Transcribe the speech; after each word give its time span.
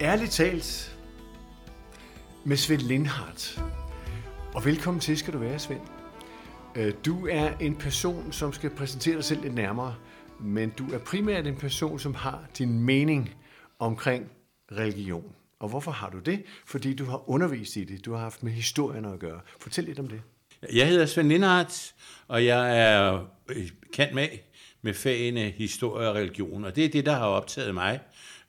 Ærligt 0.00 0.30
talt 0.30 0.96
med 2.44 2.56
Svend 2.56 2.80
Lindhardt. 2.80 3.62
Og 4.54 4.64
velkommen 4.64 5.00
til 5.00 5.18
skal 5.18 5.32
du 5.32 5.38
være, 5.38 5.58
Svend. 5.58 5.80
Øh, 6.76 6.92
Du 7.04 7.26
er 7.26 7.58
en 7.60 7.76
person, 7.76 8.32
som 8.32 8.52
skal 8.52 8.70
præsentere 8.70 9.16
dig 9.16 9.24
selv 9.24 9.42
lidt 9.42 9.54
nærmere, 9.54 9.94
men 10.40 10.70
du 10.70 10.92
er 10.92 10.98
primært 10.98 11.46
en 11.46 11.56
person, 11.56 11.98
som 11.98 12.14
har 12.14 12.44
din 12.58 12.78
mening 12.78 13.34
omkring 13.78 14.30
religion. 14.72 15.32
Og 15.58 15.68
hvorfor 15.68 15.90
har 15.90 16.10
du 16.10 16.18
det? 16.18 16.42
Fordi 16.66 16.94
du 16.94 17.04
har 17.04 17.30
undervist 17.30 17.76
i 17.76 17.84
det. 17.84 18.04
Du 18.04 18.12
har 18.12 18.20
haft 18.20 18.42
med 18.42 18.52
historien 18.52 19.04
at 19.04 19.18
gøre. 19.18 19.40
Fortæl 19.60 19.84
lidt 19.84 19.98
om 19.98 20.08
det. 20.08 20.22
Jeg 20.72 20.88
hedder 20.88 21.06
Svend 21.06 21.28
Lindhardt, 21.28 21.94
og 22.28 22.44
jeg 22.44 22.78
er 22.78 23.26
øh, 23.48 23.68
kendt 23.92 24.14
med 24.14 24.28
med 24.82 24.94
fagene 24.94 25.40
historie 25.40 26.08
og 26.08 26.14
religion, 26.14 26.64
og 26.64 26.76
det 26.76 26.84
er 26.84 26.88
det, 26.88 27.06
der 27.06 27.12
har 27.12 27.26
optaget 27.26 27.74
mig 27.74 28.00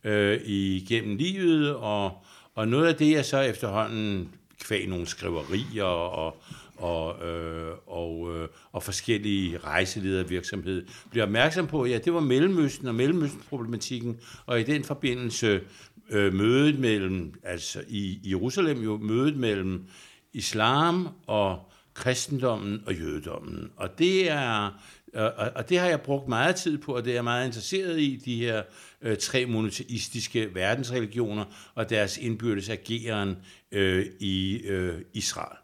øh, 0.03 0.39
igennem 0.45 1.17
livet, 1.17 1.75
og, 1.75 2.23
og 2.55 2.67
noget 2.67 2.87
af 2.87 2.95
det, 2.95 3.11
jeg 3.11 3.25
så 3.25 3.39
efterhånden 3.39 4.29
kvæg 4.59 4.87
nogle 4.87 5.07
skriverier 5.07 5.83
og, 5.83 6.37
og, 6.77 7.27
øh, 7.27 7.71
og, 7.87 8.35
øh, 8.35 8.47
og 8.71 8.83
forskellige 8.83 9.57
rejseledervirksomhed, 9.57 10.85
bliver 11.09 11.25
opmærksom 11.25 11.67
på, 11.67 11.85
ja, 11.85 11.97
det 11.97 12.13
var 12.13 12.19
Mellemøsten 12.19 12.87
og 12.87 12.95
Mellemøsten-problematikken, 12.95 14.19
og 14.45 14.59
i 14.59 14.63
den 14.63 14.83
forbindelse 14.83 15.61
øh, 16.09 16.33
mødet 16.33 16.79
mellem, 16.79 17.33
altså 17.43 17.83
i 17.87 18.19
Jerusalem 18.29 18.83
jo, 18.83 18.97
mødet 18.97 19.37
mellem 19.37 19.85
islam 20.33 21.07
og 21.27 21.71
kristendommen 21.93 22.83
og 22.85 22.95
jødedommen. 22.95 23.71
Og 23.75 23.99
det 23.99 24.31
er 24.31 24.81
og, 25.13 25.51
og 25.55 25.69
det 25.69 25.79
har 25.79 25.87
jeg 25.87 26.01
brugt 26.01 26.27
meget 26.27 26.55
tid 26.55 26.77
på, 26.77 26.95
og 26.95 27.05
det 27.05 27.11
er 27.11 27.15
jeg 27.15 27.23
meget 27.23 27.45
interesseret 27.45 27.99
i, 27.99 28.21
de 28.25 28.35
her 28.35 28.63
øh, 29.01 29.17
tre 29.17 29.45
monoteistiske 29.45 30.55
verdensreligioner 30.55 31.45
og 31.75 31.89
deres 31.89 32.17
indbyrdes 32.17 32.69
ageren 32.69 33.37
øh, 33.71 34.05
i 34.19 34.61
øh, 34.63 35.01
Israel. 35.13 35.57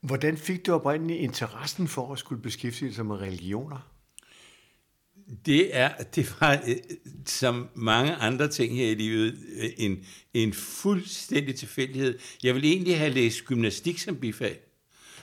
Hvordan 0.00 0.36
fik 0.36 0.66
du 0.66 0.72
oprindeligt 0.72 1.20
interessen 1.20 1.88
for 1.88 2.12
at 2.12 2.18
skulle 2.18 2.42
beskæftige 2.42 2.94
sig 2.94 3.06
med 3.06 3.16
religioner? 3.16 3.88
Det 5.46 5.76
er, 5.76 5.90
det 6.14 6.40
var 6.40 6.62
øh, 6.68 6.76
som 7.26 7.68
mange 7.74 8.14
andre 8.14 8.48
ting 8.48 8.76
her 8.76 8.90
i 8.90 8.94
livet 8.94 9.38
øh, 9.56 9.70
en, 9.76 10.04
en 10.34 10.52
fuldstændig 10.52 11.54
tilfældighed. 11.54 12.18
Jeg 12.42 12.54
ville 12.54 12.68
egentlig 12.68 12.98
have 12.98 13.12
læst 13.12 13.44
gymnastik 13.44 13.98
som 13.98 14.16
bifag. 14.16 14.58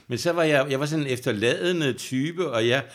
Men 0.07 0.17
så 0.17 0.31
var 0.31 0.43
jeg, 0.43 0.67
jeg 0.69 0.79
var 0.79 0.85
sådan 0.85 1.05
en 1.05 1.11
efterladende 1.11 1.93
type, 1.93 2.49
og 2.51 2.67
jeg 2.67 2.85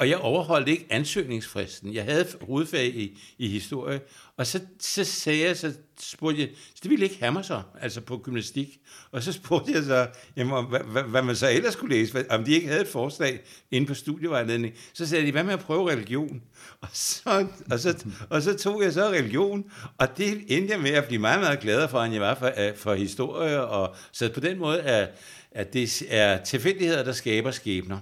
og 0.00 0.08
jeg 0.08 0.18
overholdt 0.18 0.68
ikke 0.68 0.86
ansøgningsfristen. 0.90 1.94
Jeg 1.94 2.04
havde 2.04 2.26
hovedfag 2.40 2.86
i, 2.86 3.18
i 3.38 3.48
historie, 3.48 4.00
og 4.36 4.46
så, 4.46 4.60
så 4.78 5.04
sagde 5.04 5.44
jeg, 5.44 5.56
så 5.56 5.72
spurgte 6.00 6.40
jeg, 6.40 6.48
så 6.74 6.80
det 6.82 6.90
ville 6.90 7.04
ikke 7.04 7.18
have 7.20 7.32
mig 7.32 7.44
så, 7.44 7.62
altså 7.80 8.00
på 8.00 8.18
gymnastik. 8.18 8.80
Og 9.12 9.22
så 9.22 9.32
spurgte 9.42 9.72
jeg 9.72 9.82
så, 9.82 10.08
jamen, 10.36 10.66
hvad, 10.68 10.80
hvad, 10.80 11.02
hvad 11.02 11.22
man 11.22 11.36
så 11.36 11.50
ellers 11.50 11.72
skulle 11.72 11.96
læse, 11.96 12.30
om 12.30 12.44
de 12.44 12.52
ikke 12.52 12.68
havde 12.68 12.80
et 12.80 12.88
forslag 12.88 13.40
inde 13.70 13.86
på 13.86 13.94
studievejledning. 13.94 14.74
Så 14.92 15.06
sagde 15.06 15.26
de, 15.26 15.32
hvad 15.32 15.44
med 15.44 15.52
at 15.52 15.60
prøve 15.60 15.90
religion? 15.90 16.42
Og 16.80 16.88
så, 16.92 17.46
og 17.70 17.78
så, 17.78 18.04
og 18.30 18.42
så 18.42 18.56
tog 18.56 18.82
jeg 18.82 18.92
så 18.92 19.08
religion, 19.08 19.64
og 19.98 20.16
det 20.16 20.44
endte 20.48 20.72
jeg 20.72 20.80
med 20.80 20.90
at 20.90 21.04
blive 21.04 21.20
meget, 21.20 21.40
meget 21.40 21.60
gladere 21.60 21.88
for, 21.88 22.00
end 22.00 22.14
jeg 22.14 22.22
var 22.22 22.34
for, 22.34 22.52
for 22.76 22.94
historie. 22.94 23.66
Og, 23.66 23.94
så 24.12 24.32
på 24.32 24.40
den 24.40 24.58
måde 24.58 24.78
er, 24.78 25.06
at 25.50 25.72
det 25.72 26.02
er 26.08 26.44
tilfældigheder, 26.44 27.04
der 27.04 27.12
skaber 27.12 27.50
skæbner. 27.50 27.98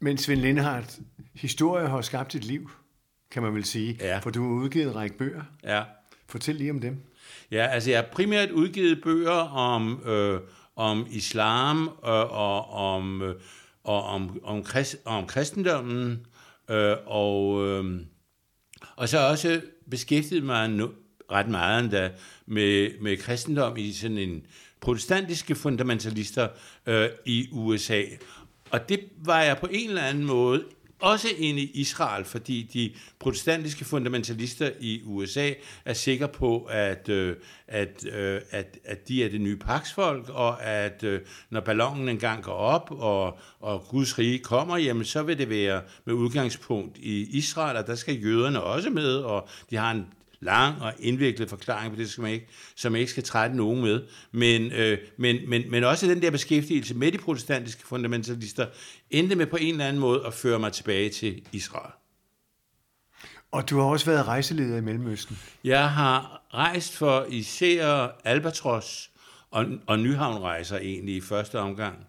Men 0.00 0.18
Svend 0.18 0.40
Lindhardt, 0.40 0.98
historie 1.34 1.88
har 1.88 2.00
skabt 2.00 2.32
dit 2.32 2.44
liv, 2.44 2.70
kan 3.30 3.42
man 3.42 3.54
vel 3.54 3.64
sige. 3.64 3.98
Ja. 4.00 4.18
For 4.18 4.30
du 4.30 4.42
har 4.42 4.64
udgivet 4.64 4.86
en 4.86 4.94
række 4.94 5.18
bøger. 5.18 5.42
Ja. 5.64 5.82
Fortæl 6.28 6.54
lige 6.54 6.70
om 6.70 6.80
dem. 6.80 6.96
Ja, 7.50 7.66
altså 7.66 7.90
jeg 7.90 7.98
har 7.98 8.06
primært 8.12 8.50
udgivet 8.50 9.02
bøger 9.02 9.40
om, 9.56 10.02
øh, 10.06 10.40
om 10.76 11.06
islam 11.10 11.88
øh, 11.88 12.32
og 12.32 12.70
om, 12.70 13.22
øh, 13.22 13.34
og 13.84 14.04
om, 14.04 14.40
om, 14.42 14.64
krist, 14.64 14.96
om 15.04 15.26
kristendommen, 15.26 16.26
øh, 16.70 16.96
og, 17.06 17.66
øh, 17.68 18.00
og 18.96 19.08
så 19.08 19.28
også 19.28 19.60
beskæftiget 19.90 20.44
mig 20.44 20.68
no, 20.68 20.88
ret 21.32 21.48
meget 21.48 21.84
endda 21.84 22.10
med, 22.46 23.00
med 23.00 23.16
kristendom 23.16 23.76
i 23.76 23.92
sådan 23.92 24.18
en 24.18 24.46
protestantiske 24.80 25.54
fundamentalister 25.54 26.48
øh, 26.86 27.08
i 27.26 27.48
USA. 27.52 28.02
Og 28.70 28.88
det 28.88 29.00
var 29.24 29.42
jeg 29.42 29.58
på 29.58 29.66
en 29.70 29.88
eller 29.88 30.02
anden 30.02 30.24
måde 30.24 30.64
også 31.00 31.28
inde 31.38 31.60
i 31.60 31.70
Israel, 31.74 32.24
fordi 32.24 32.70
de 32.72 32.92
protestantiske 33.18 33.84
fundamentalister 33.84 34.70
i 34.80 35.02
USA 35.04 35.52
er 35.84 35.92
sikre 35.92 36.28
på, 36.28 36.62
at, 36.70 37.08
øh, 37.08 37.36
at, 37.68 38.04
øh, 38.12 38.40
at, 38.50 38.78
at 38.84 39.08
de 39.08 39.24
er 39.24 39.28
det 39.28 39.40
nye 39.40 39.56
paksfolk, 39.56 40.28
og 40.28 40.64
at 40.64 41.04
øh, 41.04 41.20
når 41.50 41.60
ballonen 41.60 42.08
engang 42.08 42.42
går 42.42 42.52
op, 42.52 42.90
og, 42.90 43.38
og 43.60 43.84
Guds 43.88 44.18
rige 44.18 44.38
kommer, 44.38 44.76
jamen 44.76 45.04
så 45.04 45.22
vil 45.22 45.38
det 45.38 45.50
være 45.50 45.82
med 46.04 46.14
udgangspunkt 46.14 46.98
i 46.98 47.38
Israel, 47.38 47.76
og 47.76 47.86
der 47.86 47.94
skal 47.94 48.22
jøderne 48.22 48.62
også 48.62 48.90
med, 48.90 49.16
og 49.16 49.48
de 49.70 49.76
har 49.76 49.90
en 49.90 50.06
lang 50.40 50.82
og 50.82 50.92
indviklet 50.98 51.48
forklaring 51.48 51.94
på 51.94 52.00
det, 52.00 52.10
som 52.10 52.24
jeg 52.24 52.32
ikke, 52.32 52.48
som 52.76 52.92
jeg 52.92 53.00
ikke 53.00 53.10
skal 53.10 53.22
trætte 53.22 53.56
nogen 53.56 53.82
med. 53.82 54.02
Men, 54.32 54.72
øh, 54.72 54.98
men, 55.16 55.50
men, 55.50 55.70
men 55.70 55.84
også 55.84 56.06
den 56.06 56.22
der 56.22 56.30
beskæftigelse 56.30 56.94
med 56.94 57.12
de 57.12 57.18
protestantiske 57.18 57.86
fundamentalister 57.86 58.66
endte 59.10 59.36
med 59.36 59.46
på 59.46 59.56
en 59.56 59.74
eller 59.74 59.86
anden 59.86 60.00
måde 60.00 60.26
at 60.26 60.34
føre 60.34 60.58
mig 60.58 60.72
tilbage 60.72 61.08
til 61.08 61.42
Israel. 61.52 61.92
Og 63.50 63.70
du 63.70 63.78
har 63.78 63.84
også 63.84 64.06
været 64.06 64.26
rejseleder 64.26 64.76
i 64.76 64.80
Mellemøsten. 64.80 65.38
Jeg 65.64 65.90
har 65.90 66.42
rejst 66.54 66.96
for 66.96 67.26
især 67.30 68.06
Albatros 68.24 69.10
og, 69.50 69.66
og 69.86 69.98
Nyhavn-rejser 69.98 70.78
egentlig 70.78 71.16
i 71.16 71.20
første 71.20 71.58
omgang 71.58 72.06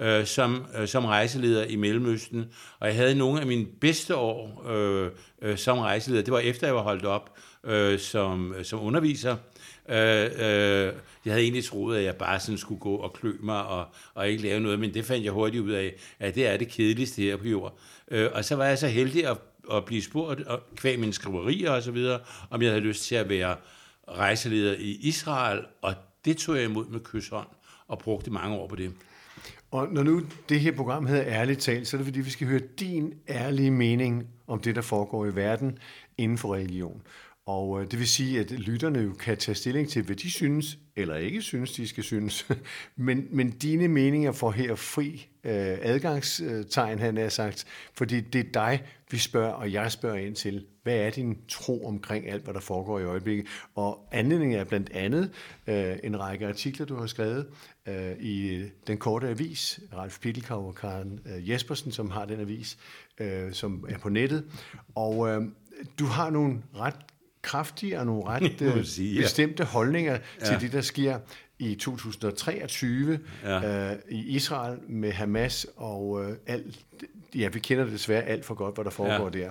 øh, 0.00 0.26
som, 0.26 0.64
øh, 0.78 0.88
som 0.88 1.04
rejseleder 1.04 1.64
i 1.64 1.76
Mellemøsten. 1.76 2.44
Og 2.80 2.88
jeg 2.88 2.96
havde 2.96 3.14
nogle 3.14 3.40
af 3.40 3.46
mine 3.46 3.66
bedste 3.80 4.16
år 4.16 4.66
øh, 4.70 5.10
øh, 5.42 5.58
som 5.58 5.78
rejseleder. 5.78 6.22
Det 6.22 6.32
var 6.32 6.38
efter, 6.38 6.66
jeg 6.66 6.74
var 6.74 6.82
holdt 6.82 7.04
op 7.04 7.38
øh, 7.64 7.98
som, 7.98 8.54
øh, 8.54 8.64
som 8.64 8.80
underviser. 8.80 9.36
Øh, 9.88 10.24
øh, 10.24 10.92
jeg 11.24 11.32
havde 11.32 11.42
egentlig 11.42 11.64
troet, 11.64 11.96
at 11.96 12.04
jeg 12.04 12.16
bare 12.16 12.40
sådan 12.40 12.58
skulle 12.58 12.80
gå 12.80 12.96
og 12.96 13.12
klø 13.12 13.32
mig 13.40 13.66
og, 13.66 13.86
og 14.14 14.28
ikke 14.28 14.42
lave 14.42 14.60
noget, 14.60 14.78
men 14.78 14.94
det 14.94 15.04
fandt 15.04 15.24
jeg 15.24 15.32
hurtigt 15.32 15.64
ud 15.64 15.70
af, 15.70 15.94
at 16.18 16.34
det 16.34 16.46
er 16.46 16.56
det 16.56 16.68
kedeligste 16.68 17.22
her 17.22 17.36
på 17.36 17.48
jord. 17.48 17.78
Øh, 18.10 18.30
og 18.34 18.44
så 18.44 18.56
var 18.56 18.64
jeg 18.64 18.78
så 18.78 18.88
heldig 18.88 19.26
at, 19.26 19.36
at 19.72 19.84
blive 19.84 20.02
spurgt, 20.02 20.40
og 20.40 20.60
kvæg 20.76 20.98
mine 20.98 21.12
skriverier 21.12 21.70
og 21.70 21.82
så 21.82 21.90
videre, 21.90 22.20
om 22.50 22.62
jeg 22.62 22.70
havde 22.70 22.84
lyst 22.84 23.04
til 23.04 23.14
at 23.14 23.28
være 23.28 23.56
rejseleder 24.08 24.74
i 24.78 24.98
Israel, 25.00 25.60
og 25.82 25.94
det 26.24 26.36
tog 26.36 26.56
jeg 26.56 26.64
imod 26.64 26.86
med 26.86 27.00
kysshånd 27.00 27.46
og 27.88 27.98
brugte 27.98 28.30
mange 28.30 28.56
år 28.56 28.68
på 28.68 28.76
det. 28.76 28.92
Og 29.70 29.88
når 29.92 30.02
nu 30.02 30.22
det 30.48 30.60
her 30.60 30.72
program 30.72 31.06
hedder 31.06 31.24
Ærligt 31.26 31.60
talt, 31.60 31.88
så 31.88 31.96
er 31.96 31.98
det 31.98 32.06
fordi, 32.06 32.20
vi 32.20 32.30
skal 32.30 32.46
høre 32.46 32.60
din 32.80 33.14
ærlige 33.28 33.70
mening 33.70 34.26
om 34.46 34.60
det, 34.60 34.74
der 34.74 34.82
foregår 34.82 35.26
i 35.26 35.34
verden 35.34 35.78
inden 36.18 36.38
for 36.38 36.54
religion. 36.54 37.02
Og 37.50 37.80
øh, 37.80 37.90
det 37.90 37.98
vil 37.98 38.08
sige, 38.08 38.40
at 38.40 38.50
lytterne 38.50 38.98
jo 38.98 39.12
kan 39.12 39.36
tage 39.36 39.54
stilling 39.54 39.88
til, 39.88 40.02
hvad 40.02 40.16
de 40.16 40.30
synes, 40.30 40.78
eller 40.96 41.16
ikke 41.16 41.42
synes, 41.42 41.72
de 41.72 41.88
skal 41.88 42.04
synes. 42.04 42.48
men, 42.96 43.28
men 43.30 43.50
dine 43.50 43.88
meninger 43.88 44.32
får 44.32 44.50
her 44.50 44.74
fri 44.74 45.28
øh, 45.44 45.78
adgangstegn, 45.82 46.98
han 46.98 47.16
har 47.16 47.28
sagt, 47.28 47.64
fordi 47.94 48.20
det 48.20 48.46
er 48.46 48.52
dig, 48.52 48.84
vi 49.10 49.18
spørger, 49.18 49.52
og 49.52 49.72
jeg 49.72 49.92
spørger 49.92 50.16
ind 50.16 50.34
til, 50.34 50.66
hvad 50.82 50.96
er 50.96 51.10
din 51.10 51.38
tro 51.48 51.86
omkring 51.86 52.28
alt, 52.28 52.44
hvad 52.44 52.54
der 52.54 52.60
foregår 52.60 52.98
i 52.98 53.04
øjeblikket? 53.04 53.46
Og 53.74 54.08
anledningen 54.12 54.58
er 54.58 54.64
blandt 54.64 54.90
andet 54.90 55.30
øh, 55.66 55.96
en 56.04 56.20
række 56.20 56.46
artikler, 56.46 56.86
du 56.86 56.96
har 56.96 57.06
skrevet 57.06 57.46
øh, 57.88 58.12
i 58.20 58.54
øh, 58.54 58.68
den 58.86 58.98
korte 58.98 59.28
avis, 59.28 59.80
Ralf 59.96 60.20
Pittelkau 60.20 60.66
og 60.66 60.74
Karen 60.74 61.20
øh, 61.26 61.50
Jespersen, 61.50 61.92
som 61.92 62.10
har 62.10 62.24
den 62.24 62.40
avis, 62.40 62.78
øh, 63.20 63.52
som 63.52 63.84
er 63.88 63.98
på 63.98 64.08
nettet. 64.08 64.44
Og 64.94 65.28
øh, 65.28 65.42
du 65.98 66.04
har 66.04 66.30
nogle 66.30 66.62
ret 66.76 66.96
kraftige 67.42 67.98
og 67.98 68.06
nogle 68.06 68.22
ret 68.26 68.86
sige, 68.88 69.14
ja. 69.14 69.20
bestemte 69.22 69.64
holdninger 69.64 70.18
Ja. 70.40 70.44
til 70.46 70.60
det, 70.60 70.72
der 70.72 70.80
sker 70.80 71.18
i 71.58 71.74
2023 71.74 73.18
Ja. 73.44 73.90
øh, 73.92 73.98
i 74.10 74.18
Israel 74.36 74.78
med 74.88 75.12
Hamas 75.12 75.66
og 75.76 76.24
øh, 76.24 76.36
alt. 76.46 76.78
Ja, 77.34 77.48
vi 77.48 77.58
kender 77.58 77.84
desværre 77.84 78.22
alt 78.22 78.44
for 78.44 78.54
godt, 78.54 78.74
hvad 78.74 78.84
der 78.84 78.90
foregår 78.90 79.30
Ja. 79.38 79.44
der. 79.44 79.50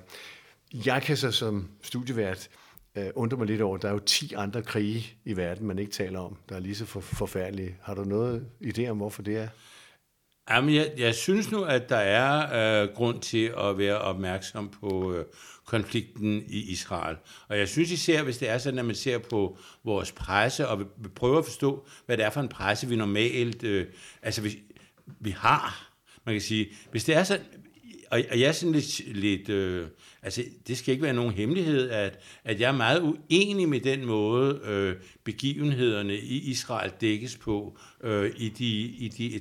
Jeg 0.85 1.01
kan 1.01 1.17
så 1.17 1.31
som 1.31 1.69
studievært 1.83 2.49
øh, 2.95 3.05
undre 3.15 3.37
mig 3.37 3.47
lidt 3.47 3.61
over, 3.61 3.75
at 3.75 3.81
der 3.81 3.87
er 3.87 3.93
jo 3.93 3.99
10 3.99 4.33
andre 4.33 4.61
krige 4.61 5.13
i 5.25 5.37
verden, 5.37 5.67
man 5.67 5.79
ikke 5.79 5.91
taler 5.91 6.19
om, 6.19 6.37
der 6.49 6.55
er 6.55 6.59
lige 6.59 6.75
så 6.75 6.85
for, 6.85 6.99
forfærdelige. 7.01 7.75
Har 7.81 7.93
du 7.95 8.03
noget 8.03 8.45
idé 8.65 8.87
om, 8.87 8.97
hvorfor 8.97 9.21
det 9.21 9.37
er? 9.37 9.47
Jamen, 10.49 10.75
jeg, 10.75 10.91
jeg 10.97 11.15
synes 11.15 11.51
nu, 11.51 11.63
at 11.63 11.89
der 11.89 11.95
er 11.95 12.83
øh, 12.83 12.89
grund 12.93 13.21
til 13.21 13.53
at 13.57 13.77
være 13.77 13.97
opmærksom 13.97 14.69
på 14.81 15.13
øh, 15.13 15.25
konflikten 15.65 16.43
i 16.49 16.71
Israel. 16.71 17.15
Og 17.47 17.57
jeg 17.57 17.67
synes 17.67 17.91
især, 17.91 18.23
hvis 18.23 18.37
det 18.37 18.49
er 18.49 18.57
sådan, 18.57 18.79
at 18.79 18.85
man 18.85 18.95
ser 18.95 19.17
på 19.17 19.57
vores 19.83 20.11
presse, 20.11 20.67
og 20.67 20.79
vi 20.79 20.85
prøver 21.15 21.37
at 21.37 21.45
forstå, 21.45 21.87
hvad 22.05 22.17
det 22.17 22.25
er 22.25 22.29
for 22.29 22.41
en 22.41 22.49
presse, 22.49 22.87
vi 22.87 22.95
normalt... 22.95 23.63
Øh, 23.63 23.87
altså, 24.21 24.41
vi, 24.41 24.59
vi 25.19 25.29
har, 25.29 25.91
man 26.25 26.35
kan 26.35 26.41
sige, 26.41 26.67
hvis 26.91 27.03
det 27.03 27.15
er 27.15 27.23
sådan... 27.23 27.45
og, 28.11 28.21
og 28.31 28.39
jeg 28.39 28.47
er 28.47 28.51
sådan 28.51 28.73
lidt, 28.73 29.15
lidt 29.15 29.49
øh, 29.49 29.87
altså 30.23 30.43
det 30.67 30.77
skal 30.77 30.91
ikke 30.91 31.03
være 31.03 31.13
nogen 31.13 31.33
hemmelighed, 31.33 31.89
at, 31.89 32.19
at 32.43 32.59
jeg 32.59 32.67
er 32.67 32.77
meget 32.77 33.01
uenig 33.01 33.69
med 33.69 33.79
den 33.79 34.05
måde, 34.05 34.59
øh, 34.63 34.95
begivenhederne 35.23 36.17
i 36.17 36.37
Israel 36.37 36.91
dækkes 37.01 37.37
på 37.37 37.77
øh, 38.03 38.31
i 38.37 38.49
de, 38.49 38.75
i 38.79 39.07
de 39.17 39.39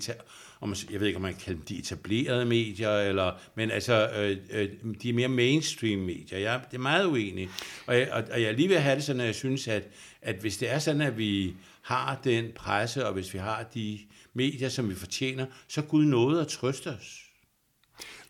om, 0.61 0.75
jeg 0.91 1.01
ved 1.01 1.07
ikke, 1.07 1.17
om 1.17 1.23
man 1.23 1.33
kan 1.33 1.41
kalde 1.41 1.59
dem 1.59 1.67
de 1.67 1.79
etablerede 1.79 2.45
medier, 2.45 2.91
eller, 2.91 3.33
men 3.55 3.71
altså 3.71 4.11
øh, 4.17 4.37
øh, 4.51 4.69
de 5.03 5.13
mere 5.13 5.29
mainstream 5.29 5.99
medier. 5.99 6.39
Jeg 6.39 6.61
det 6.71 6.77
er 6.77 6.81
meget 6.81 7.07
uenig. 7.07 7.49
Og 7.87 7.99
jeg, 7.99 8.13
og, 8.13 8.25
og 8.33 8.43
jeg 8.43 8.55
lige 8.55 8.69
vil 8.69 8.79
have 8.79 8.97
det 8.97 9.05
sådan, 9.05 9.21
at 9.21 9.27
jeg 9.27 9.35
synes, 9.35 9.69
at, 9.69 9.89
at 10.23 10.37
hvis 10.37 10.57
det 10.57 10.73
er 10.73 10.79
sådan, 10.79 11.01
at 11.01 11.19
vi 11.19 11.55
har 11.83 12.21
den 12.25 12.47
presse, 12.55 13.07
og 13.07 13.13
hvis 13.13 13.35
vi 13.35 13.39
har 13.39 13.63
de 13.75 13.99
medier, 14.35 14.69
som 14.69 14.91
vi 14.91 14.95
fortjener, 14.95 15.47
så 15.69 15.83
Gud 15.83 16.05
noget 16.05 16.41
at 16.41 16.49
trøste 16.49 16.89
os. 16.89 17.25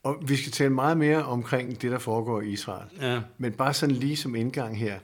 Og 0.03 0.23
vi 0.29 0.37
skal 0.37 0.53
tale 0.53 0.71
meget 0.71 0.97
mere 0.97 1.25
omkring 1.25 1.83
det, 1.83 1.91
der 1.91 1.99
foregår 1.99 2.41
i 2.41 2.49
Israel. 2.49 2.89
Ja. 3.01 3.21
Men 3.39 3.53
bare 3.53 3.75
sådan 3.75 3.95
lige 3.95 4.17
som 4.17 4.35
indgang 4.35 4.79
her. 4.79 4.99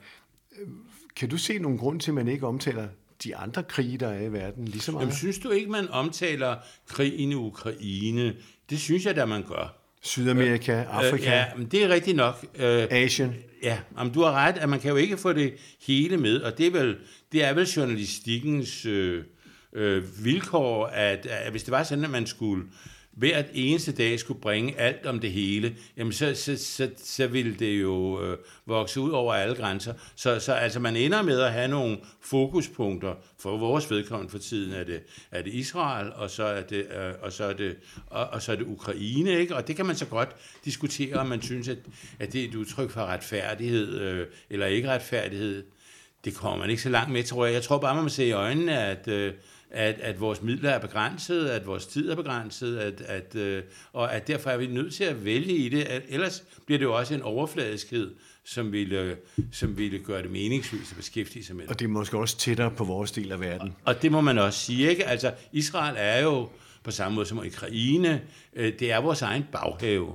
Kan 1.17 1.29
du 1.29 1.39
se 1.39 1.59
nogen 1.59 1.79
grund 1.79 2.01
til, 2.01 2.11
at 2.11 2.15
man 2.15 2.29
ikke 2.29 2.47
omtaler 2.47 2.89
de 3.25 3.37
andre 3.37 3.63
krige, 3.63 3.99
der 3.99 4.09
er 4.09 4.23
i 4.23 4.33
verden, 4.33 4.69
lige 4.69 4.81
så 4.81 4.93
meget? 4.93 5.03
Jamen, 5.03 5.17
synes 5.17 5.39
du 5.39 5.51
ikke, 5.51 5.71
man 5.71 5.89
omtaler 5.89 6.57
krigen 6.89 7.33
i 7.33 7.35
Ukraine? 7.35 8.35
Det 8.71 8.81
synes 8.81 9.07
jeg 9.07 9.17
da, 9.17 9.25
man 9.25 9.43
gør. 9.43 9.81
Sydamerika, 10.03 10.73
øh, 10.73 10.97
Afrika. 10.99 11.17
Øh, 11.17 11.33
ja, 11.33 11.45
men 11.57 11.67
det 11.67 11.85
er 11.85 11.89
rigtigt 11.89 12.17
nok. 12.17 12.47
Øh, 12.55 12.87
Asien. 12.91 13.35
Ja, 13.63 13.79
men 14.03 14.13
du 14.13 14.23
har 14.23 14.33
ret, 14.33 14.59
at 14.59 14.69
man 14.69 14.81
kan 14.81 14.91
jo 14.91 14.97
ikke 14.97 15.17
få 15.17 15.33
det 15.33 15.55
hele 15.87 16.17
med, 16.17 16.41
og 16.41 16.59
det 16.59 16.67
er 16.67 16.71
vel, 16.71 16.97
det 17.33 17.45
er 17.45 17.55
vel 17.55 17.67
journalistikkens 17.67 18.87
øh, 18.87 19.25
øh, 19.73 20.25
vilkår, 20.25 20.87
at, 20.87 21.27
at 21.27 21.51
hvis 21.51 21.63
det 21.63 21.73
var 21.73 21.83
sådan, 21.83 22.05
at 22.05 22.11
man 22.11 22.27
skulle 22.27 22.65
hvert 23.17 23.47
eneste 23.53 23.93
dag 23.93 24.19
skulle 24.19 24.41
bringe 24.41 24.79
alt 24.79 25.07
om 25.07 25.21
det 25.21 25.33
hele, 25.33 25.77
jamen 25.97 26.13
så, 26.13 26.35
så, 26.35 26.57
så, 26.57 26.91
så 26.97 27.27
ville 27.27 27.55
det 27.55 27.81
jo 27.83 28.23
øh, 28.23 28.39
vokse 28.67 29.01
ud 29.01 29.11
over 29.11 29.35
alle 29.35 29.55
grænser. 29.55 29.95
Så, 30.17 30.41
så 30.41 30.53
altså 30.53 30.81
man 30.81 30.97
ender 30.97 31.23
med 31.23 31.41
at 31.41 31.53
have 31.53 31.69
nogle 31.69 31.99
fokuspunkter. 32.21 33.15
For 33.39 33.57
vores 33.57 33.91
vedkommende 33.91 34.31
for 34.31 34.39
tiden 34.39 34.73
er 34.73 34.85
det, 34.85 35.03
er 35.31 35.43
det 35.43 35.55
Israel, 35.55 36.13
og 36.13 36.31
så 36.31 36.45
er 36.45 36.63
det, 36.63 36.87
øh, 36.97 37.13
og 37.23 37.33
så 37.33 37.45
er 37.45 37.53
det, 37.53 37.77
og, 38.07 38.27
og 38.27 38.43
så 38.43 38.53
er 38.53 38.57
det 38.57 38.67
Ukraine. 38.67 39.39
Ikke? 39.39 39.57
Og 39.57 39.69
det 39.69 39.77
kan 39.77 39.87
man 39.87 39.97
så 39.97 40.07
godt 40.07 40.29
diskutere, 40.65 41.17
om 41.17 41.27
man 41.27 41.43
synes, 41.43 41.69
at, 41.69 41.79
at 42.19 42.33
det 42.33 42.45
er 42.45 42.49
et 42.49 42.55
udtryk 42.55 42.91
for 42.91 43.01
retfærdighed 43.01 44.01
øh, 44.01 44.27
eller 44.51 44.67
ikke 44.67 44.91
retfærdighed. 44.91 45.65
Det 46.25 46.35
kommer 46.35 46.59
man 46.59 46.71
ikke 46.71 46.83
så 46.83 46.89
langt 46.89 47.13
med, 47.13 47.25
tror 47.25 47.45
jeg. 47.45 47.55
Jeg 47.55 47.63
tror 47.63 47.79
bare, 47.79 47.95
man 47.95 48.03
må 48.03 48.09
se 48.09 48.27
i 48.27 48.33
øjnene, 48.33 48.79
at... 48.79 49.09
Øh, 49.09 49.33
at, 49.75 50.01
at 50.01 50.21
vores 50.21 50.43
midler 50.43 50.71
er 50.71 50.79
begrænset, 50.79 51.49
at 51.49 51.67
vores 51.67 51.87
tid 51.87 52.11
er 52.11 52.17
begrænset, 52.17 52.79
at, 52.79 53.01
at, 53.01 53.35
øh, 53.37 53.63
og 53.93 54.15
at 54.15 54.27
derfor 54.27 54.51
er 54.51 54.57
vi 54.57 54.67
nødt 54.67 54.95
til 54.95 55.05
at 55.05 55.25
vælge 55.25 55.57
i 55.57 55.69
det. 55.69 55.83
At 55.83 56.03
ellers 56.09 56.45
bliver 56.67 56.79
det 56.79 56.85
jo 56.85 56.97
også 56.97 57.15
en 57.15 57.23
overfladiskhed, 57.23 58.15
som 58.45 58.73
ville, 58.73 59.17
som 59.53 59.79
ville 59.79 59.99
gøre 59.99 60.23
det 60.23 60.31
meningsløst 60.31 60.91
at 60.91 60.97
beskæftige 60.97 61.45
sig 61.45 61.57
med 61.57 61.63
det. 61.63 61.71
Og 61.71 61.79
det 61.79 61.85
er 61.85 61.89
måske 61.89 62.19
også 62.19 62.39
tættere 62.39 62.71
på 62.71 62.85
vores 62.85 63.13
del 63.13 63.33
af 63.33 63.41
verden. 63.41 63.69
Og, 63.69 63.95
og 63.95 64.03
det 64.03 64.13
må 64.13 64.21
man 64.21 64.39
også 64.39 64.59
sige. 64.59 64.91
Ikke? 64.91 65.05
Altså, 65.05 65.33
Israel 65.53 65.95
er 65.99 66.23
jo 66.23 66.49
på 66.85 66.91
samme 66.91 67.15
måde 67.15 67.27
som 67.27 67.39
Ukraine, 67.39 68.23
øh, 68.57 68.73
det 68.79 68.93
er 68.93 69.01
vores 69.01 69.23
egen 69.23 69.45
baghave. 69.53 70.13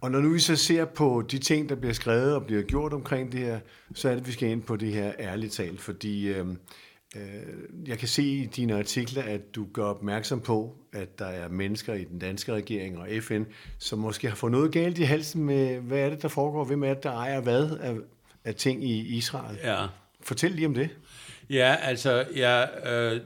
Og 0.00 0.10
når 0.10 0.20
nu 0.20 0.32
vi 0.32 0.38
så 0.38 0.56
ser 0.56 0.84
på 0.84 1.24
de 1.30 1.38
ting, 1.38 1.68
der 1.68 1.74
bliver 1.74 1.92
skrevet 1.92 2.34
og 2.34 2.46
bliver 2.46 2.62
gjort 2.62 2.92
omkring 2.92 3.32
det 3.32 3.40
her, 3.40 3.60
så 3.94 4.08
er 4.08 4.12
det, 4.12 4.20
at 4.20 4.26
vi 4.26 4.32
skal 4.32 4.48
ind 4.48 4.62
på 4.62 4.76
det 4.76 4.92
her 4.92 5.12
ærligt 5.18 5.52
talt, 5.52 5.80
fordi 5.80 6.28
øh, 6.28 6.46
Øh, 6.46 6.56
jeg 7.86 7.98
kan 7.98 8.08
se 8.08 8.22
i 8.22 8.46
dine 8.46 8.78
artikler, 8.78 9.22
at 9.22 9.54
du 9.54 9.66
gør 9.72 9.84
opmærksom 9.84 10.40
på, 10.40 10.76
at 10.92 11.18
der 11.18 11.26
er 11.26 11.48
mennesker 11.48 11.94
i 11.94 12.04
den 12.04 12.18
danske 12.18 12.52
regering 12.52 12.98
og 12.98 13.08
FN, 13.20 13.42
som 13.78 13.98
måske 13.98 14.28
har 14.28 14.36
fået 14.36 14.52
noget 14.52 14.72
galt 14.72 14.98
i 14.98 15.02
halsen 15.02 15.44
med, 15.44 15.78
hvad 15.78 15.98
er 15.98 16.10
det, 16.10 16.22
der 16.22 16.28
foregår, 16.28 16.64
hvem 16.64 16.82
er 16.82 16.94
det, 16.94 17.02
der 17.02 17.12
ejer 17.12 17.40
hvad 17.40 17.70
af, 17.70 17.94
af 18.44 18.54
ting 18.54 18.84
i 18.84 19.16
Israel. 19.16 19.58
Ja. 19.64 19.86
Fortæl 20.20 20.50
lige 20.50 20.66
om 20.66 20.74
det. 20.74 20.90
Ja, 21.50 21.76
altså, 21.82 22.26
ja, 22.36 22.90
øh, 22.92 23.20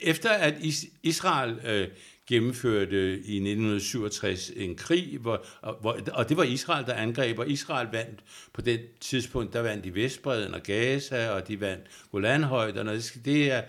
efter 0.00 0.30
at 0.30 0.54
Israel 1.02 1.60
øh, 1.66 1.88
gennemførte 2.26 3.12
i 3.12 3.36
1967 3.36 4.50
en 4.56 4.74
krig, 4.76 5.18
hvor, 5.18 5.46
hvor, 5.80 5.98
og 6.12 6.28
det 6.28 6.36
var 6.36 6.42
Israel, 6.42 6.86
der 6.86 6.94
angreb, 6.94 7.38
og 7.38 7.48
Israel 7.48 7.88
vandt 7.92 8.20
på 8.52 8.60
det 8.60 8.80
tidspunkt, 9.00 9.52
der 9.52 9.60
vandt 9.60 9.84
de 9.84 9.94
Vestbreden 9.94 10.54
og 10.54 10.62
Gaza, 10.62 11.30
og 11.30 11.48
de 11.48 11.60
vandt 11.60 11.84
Golanhøjderne, 12.10 12.90
og 12.90 12.96
det, 12.96 13.20
det 13.24 13.50
er, 13.50 13.62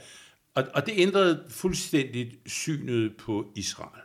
og, 0.55 0.63
og 0.73 0.85
det 0.85 0.93
ændrede 0.97 1.43
fuldstændigt 1.49 2.35
synet 2.45 3.17
på 3.17 3.51
Israel. 3.55 4.01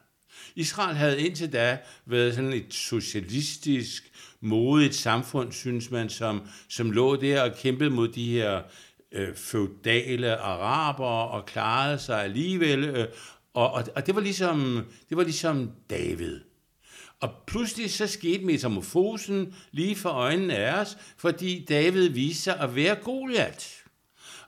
Israel 0.54 0.96
havde 0.96 1.20
indtil 1.20 1.52
da 1.52 1.78
været 2.06 2.34
sådan 2.34 2.52
et 2.52 2.74
socialistisk, 2.74 4.12
modigt 4.40 4.94
samfund, 4.94 5.52
synes 5.52 5.90
man, 5.90 6.08
som, 6.08 6.42
som 6.68 6.90
lå 6.90 7.16
der 7.16 7.42
og 7.42 7.56
kæmpede 7.56 7.90
mod 7.90 8.08
de 8.08 8.30
her 8.30 8.62
øh, 9.12 9.36
feudale 9.36 10.36
araber 10.36 11.04
og 11.04 11.46
klarede 11.46 11.98
sig 11.98 12.24
alligevel. 12.24 12.84
Øh, 12.84 13.06
og, 13.54 13.72
og, 13.72 13.84
og 13.96 14.06
det, 14.06 14.14
var 14.14 14.20
ligesom, 14.20 14.84
det 15.08 15.16
var 15.16 15.22
ligesom 15.22 15.70
David. 15.90 16.40
Og 17.20 17.30
pludselig 17.46 17.90
så 17.90 18.06
skete 18.06 18.44
metamorfosen 18.44 19.54
lige 19.70 19.96
for 19.96 20.08
øjnene 20.08 20.56
af 20.56 20.80
os, 20.80 20.96
fordi 21.16 21.64
David 21.68 22.08
viste 22.08 22.42
sig 22.42 22.60
at 22.60 22.76
være 22.76 22.94
Goliat. 22.94 23.82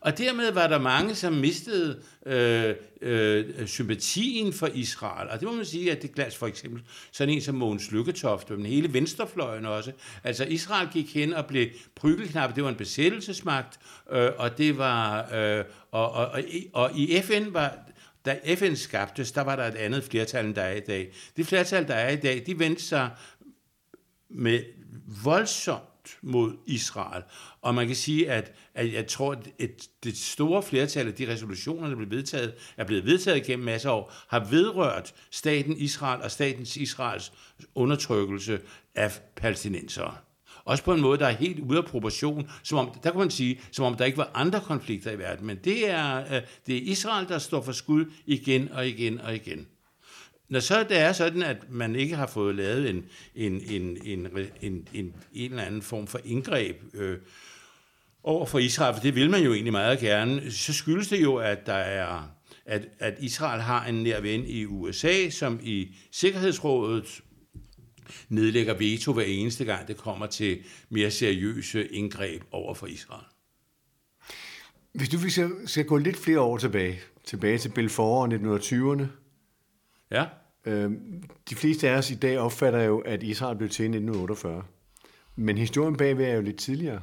Og 0.00 0.18
dermed 0.18 0.52
var 0.52 0.66
der 0.66 0.78
mange, 0.78 1.14
som 1.14 1.32
mistede 1.32 2.00
øh, 2.26 2.74
øh, 3.02 3.66
sympatien 3.66 4.52
for 4.52 4.66
Israel. 4.66 5.28
Og 5.28 5.40
det 5.40 5.48
må 5.48 5.54
man 5.54 5.64
sige, 5.64 5.92
at 5.92 6.02
det 6.02 6.14
glas 6.14 6.36
for 6.36 6.46
eksempel 6.46 6.82
sådan 7.12 7.34
en 7.34 7.40
som 7.40 7.54
Mogens 7.54 7.92
Lykketoft, 7.92 8.50
men 8.50 8.66
hele 8.66 8.92
venstrefløjen 8.92 9.66
også. 9.66 9.92
Altså 10.24 10.44
Israel 10.44 10.88
gik 10.92 11.14
hen 11.14 11.32
og 11.32 11.46
blev 11.46 11.68
prygelknap, 11.94 12.54
det 12.54 12.64
var 12.64 12.70
en 12.70 12.76
besættelsesmagt, 12.76 13.78
øh, 14.12 14.30
og 14.38 14.58
det 14.58 14.78
var, 14.78 15.34
øh, 15.34 15.64
og, 15.90 16.12
og, 16.12 16.26
og, 16.26 16.42
og 16.72 16.90
i 16.94 17.20
FN 17.22 17.54
var 17.54 17.78
da 18.24 18.54
FN 18.54 18.74
skabtes, 18.74 19.32
der 19.32 19.40
var 19.40 19.56
der 19.56 19.64
et 19.64 19.74
andet 19.74 20.04
flertal, 20.04 20.46
end 20.46 20.54
der 20.54 20.62
er 20.62 20.76
i 20.76 20.80
dag. 20.80 21.12
Det 21.36 21.46
flertal, 21.46 21.88
der 21.88 21.94
er 21.94 22.10
i 22.10 22.16
dag, 22.16 22.42
de 22.46 22.58
vendte 22.58 22.82
sig 22.82 23.10
med 24.30 24.64
voldsomt 25.24 26.18
mod 26.22 26.56
Israel. 26.66 27.22
Og 27.62 27.74
man 27.74 27.86
kan 27.86 27.96
sige, 27.96 28.30
at, 28.30 28.52
at 28.74 28.92
jeg 28.92 29.06
tror, 29.06 29.32
at 29.32 29.48
et, 29.58 29.88
det 30.04 30.16
store 30.16 30.62
flertal 30.62 31.06
af 31.06 31.14
de 31.14 31.32
resolutioner, 31.32 31.88
der 31.88 31.96
blev 31.96 32.10
vedtaget, 32.10 32.54
er 32.76 32.84
blevet 32.84 33.04
vedtaget 33.06 33.44
gennem 33.44 33.64
masser 33.64 33.90
af 33.90 33.94
år, 33.94 34.12
har 34.28 34.44
vedrørt 34.44 35.14
staten 35.30 35.76
Israel 35.76 36.22
og 36.22 36.30
statens 36.30 36.76
Israels 36.76 37.32
undertrykkelse 37.74 38.60
af 38.94 39.20
palæstinensere. 39.36 40.16
Også 40.64 40.84
på 40.84 40.94
en 40.94 41.00
måde, 41.00 41.18
der 41.18 41.26
er 41.26 41.30
helt 41.30 41.60
ude 41.60 41.78
af 41.78 41.84
proportion. 41.84 42.50
Som 42.62 42.78
om, 42.78 42.90
der 43.02 43.10
kan 43.10 43.18
man 43.18 43.30
sige, 43.30 43.60
som 43.72 43.84
om 43.84 43.94
der 43.94 44.04
ikke 44.04 44.18
var 44.18 44.30
andre 44.34 44.60
konflikter 44.60 45.10
i 45.10 45.18
verden. 45.18 45.46
Men 45.46 45.58
det 45.64 45.90
er, 45.90 46.18
øh, 46.18 46.42
det 46.66 46.76
er 46.76 46.80
Israel, 46.82 47.28
der 47.28 47.38
står 47.38 47.62
for 47.62 47.72
skud 47.72 48.04
igen 48.26 48.72
og 48.72 48.88
igen 48.88 49.20
og 49.20 49.34
igen. 49.34 49.66
Når 50.48 50.60
så 50.60 50.82
det 50.88 50.98
er 50.98 51.12
sådan, 51.12 51.42
at 51.42 51.70
man 51.70 51.96
ikke 51.96 52.16
har 52.16 52.26
fået 52.26 52.54
lavet 52.54 52.90
en, 52.90 53.04
en, 53.34 53.62
en, 53.70 53.98
en, 54.04 54.28
en, 54.60 54.88
en, 54.92 55.14
en 55.32 55.50
eller 55.50 55.62
anden 55.62 55.82
form 55.82 56.06
for 56.06 56.20
indgreb 56.24 56.76
øh, 56.94 57.18
over 58.22 58.46
for 58.46 58.58
Israel, 58.58 58.94
for 58.94 59.02
det 59.02 59.14
vil 59.14 59.30
man 59.30 59.42
jo 59.42 59.52
egentlig 59.52 59.72
meget 59.72 59.98
gerne, 59.98 60.50
så 60.52 60.72
skyldes 60.72 61.08
det 61.08 61.22
jo, 61.22 61.36
at 61.36 61.66
der 61.66 61.72
er 61.72 62.28
at, 62.66 62.88
at 62.98 63.14
Israel 63.18 63.60
har 63.60 63.86
en 63.86 63.94
nær 63.94 64.20
ven 64.20 64.44
i 64.46 64.64
USA, 64.64 65.30
som 65.30 65.60
i 65.62 65.94
Sikkerhedsrådet 66.12 67.20
nedlægger 68.28 68.74
veto 68.74 69.12
hver 69.12 69.24
eneste 69.24 69.64
gang, 69.64 69.88
det 69.88 69.96
kommer 69.96 70.26
til 70.26 70.58
mere 70.88 71.10
seriøse 71.10 71.86
indgreb 71.86 72.42
over 72.50 72.74
for 72.74 72.86
Israel. 72.86 73.24
Hvis 74.92 75.08
du 75.08 75.30
skal, 75.30 75.50
skal 75.66 75.84
gå 75.84 75.96
lidt 75.96 76.16
flere 76.16 76.40
år 76.40 76.58
tilbage, 76.58 77.00
tilbage 77.24 77.58
til 77.58 77.68
Belfort 77.68 78.32
1920'erne, 78.32 79.04
ja. 80.10 80.24
øh, 80.66 80.90
de 81.50 81.54
fleste 81.54 81.88
af 81.88 81.98
os 81.98 82.10
i 82.10 82.14
dag 82.14 82.38
opfatter 82.38 82.82
jo, 82.82 82.98
at 82.98 83.22
Israel 83.22 83.56
blev 83.56 83.68
til 83.68 83.82
i 83.82 83.86
1948. 83.86 84.62
Men 85.36 85.58
historien 85.58 85.96
bagved 85.96 86.24
er 86.24 86.34
jo 86.34 86.40
lidt 86.40 86.58
tidligere. 86.58 87.00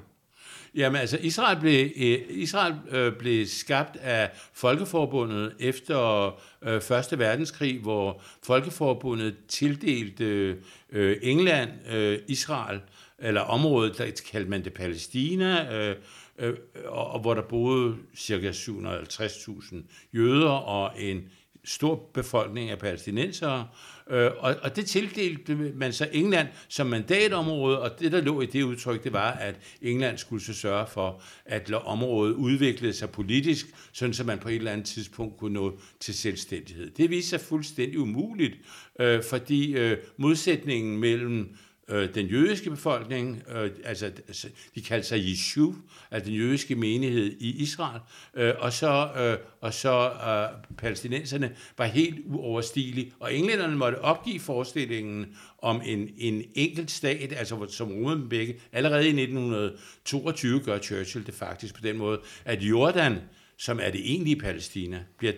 Jamen 0.76 1.02
altså, 1.02 1.18
Israel 1.22 1.60
blev, 1.60 1.90
øh, 1.98 2.20
Israel, 2.30 2.76
øh, 2.92 3.14
blev 3.14 3.46
skabt 3.46 3.96
af 3.96 4.30
Folkeforbundet 4.54 5.54
efter 5.60 6.26
øh, 6.62 6.82
Første 6.82 7.20
Verdenskrig, 7.20 7.80
hvor 7.80 8.22
Folkeforbundet 8.44 9.36
tildelte 9.48 10.58
øh, 10.92 11.18
England 11.22 11.70
øh, 11.92 12.20
Israel, 12.28 12.80
eller 13.20 13.42
området, 13.42 13.98
der 13.98 14.22
kaldte 14.32 14.50
man 14.50 14.64
det 14.64 14.74
Palæstina, 14.74 15.76
øh, 15.76 15.96
øh, 16.38 16.54
og, 16.86 17.08
og 17.08 17.20
hvor 17.20 17.34
der 17.34 17.42
boede 17.42 17.96
ca. 18.18 18.52
750.000 18.52 19.76
jøder 20.14 20.50
og 20.50 20.92
en 20.98 21.32
stor 21.64 22.10
befolkning 22.14 22.70
af 22.70 22.80
palæstinensere, 22.80 23.68
øh, 24.12 24.32
og, 24.38 24.56
og 24.62 24.76
det 24.76 24.86
tildelte 24.86 25.56
man 25.56 25.94
så 25.94 26.10
England 26.12 26.48
som 26.68 26.88
mandatområde, 26.88 27.82
og 27.82 28.00
det, 28.00 28.12
der 28.12 28.22
lå 28.22 28.42
i 28.42 28.46
det 28.46 28.64
udtryk, 28.64 29.04
det 29.04 29.14
var, 29.14 29.32
at 29.32 29.56
England 29.82 30.18
skulle 30.18 30.44
så 30.44 30.54
sørge 30.54 30.88
for, 30.88 31.22
at 31.46 31.72
området 31.72 32.34
udviklede 32.34 32.94
sig 32.94 33.10
politisk, 33.10 33.68
sådan 33.92 34.14
så 34.14 34.24
man 34.24 34.40
på 34.40 34.50
et 34.50 34.56
eller 34.56 34.72
andet 34.72 34.86
tidspunkt 34.86 35.38
kunne 35.38 35.54
nå 35.54 35.80
til 36.00 36.14
selvstændighed. 36.14 36.92
Det 36.92 37.10
viste 37.10 37.30
sig 37.30 37.42
fuldstændig 37.42 38.00
umuligt, 38.00 38.54
øh, 39.00 39.24
fordi 39.24 39.74
øh, 39.74 39.98
modsætningen 40.18 40.98
mellem 40.98 41.56
øh, 41.88 42.16
den 42.16 42.26
jødiske 42.26 42.70
befolkning, 42.70 43.44
øh, 43.56 43.72
altså, 43.84 44.06
altså 44.06 44.48
de 44.76 44.82
kaldte 44.82 45.08
sig 45.08 45.20
Yeshu, 45.20 45.76
altså 46.12 46.30
den 46.30 46.38
jødiske 46.38 46.76
menighed 46.76 47.38
i 47.40 47.62
Israel, 47.62 48.02
øh, 48.34 48.54
og 48.60 48.74
så, 48.74 49.10
øh, 49.18 49.38
og 49.62 49.74
så 49.74 50.12
øh, 50.12 50.76
palæstinenserne 50.78 51.56
var 51.78 51.86
helt 51.86 52.20
uoverstigelig, 52.26 53.14
og 53.20 53.34
englænderne 53.34 53.76
måtte 53.76 54.02
opgive 54.02 54.40
forestillingen 54.40 55.38
om 55.58 55.82
en, 55.86 56.10
en 56.18 56.44
enkelt 56.56 56.92
stat, 56.92 57.34
altså 57.38 57.68
som 57.70 57.92
rummer 57.92 58.28
begge. 58.30 58.60
Allerede 58.72 59.06
i 59.06 59.22
1922 59.22 60.60
gør 60.60 60.80
Churchill 60.80 61.26
det 61.26 61.34
faktisk 61.34 61.76
på 61.76 61.82
den 61.82 61.98
måde, 61.98 62.22
at 62.46 62.62
Jordan, 62.62 63.18
som 63.58 63.80
er 63.82 63.90
det 63.90 64.12
egentlige 64.12 64.36
Palæstina, 64.36 65.04
bliver 65.18 65.34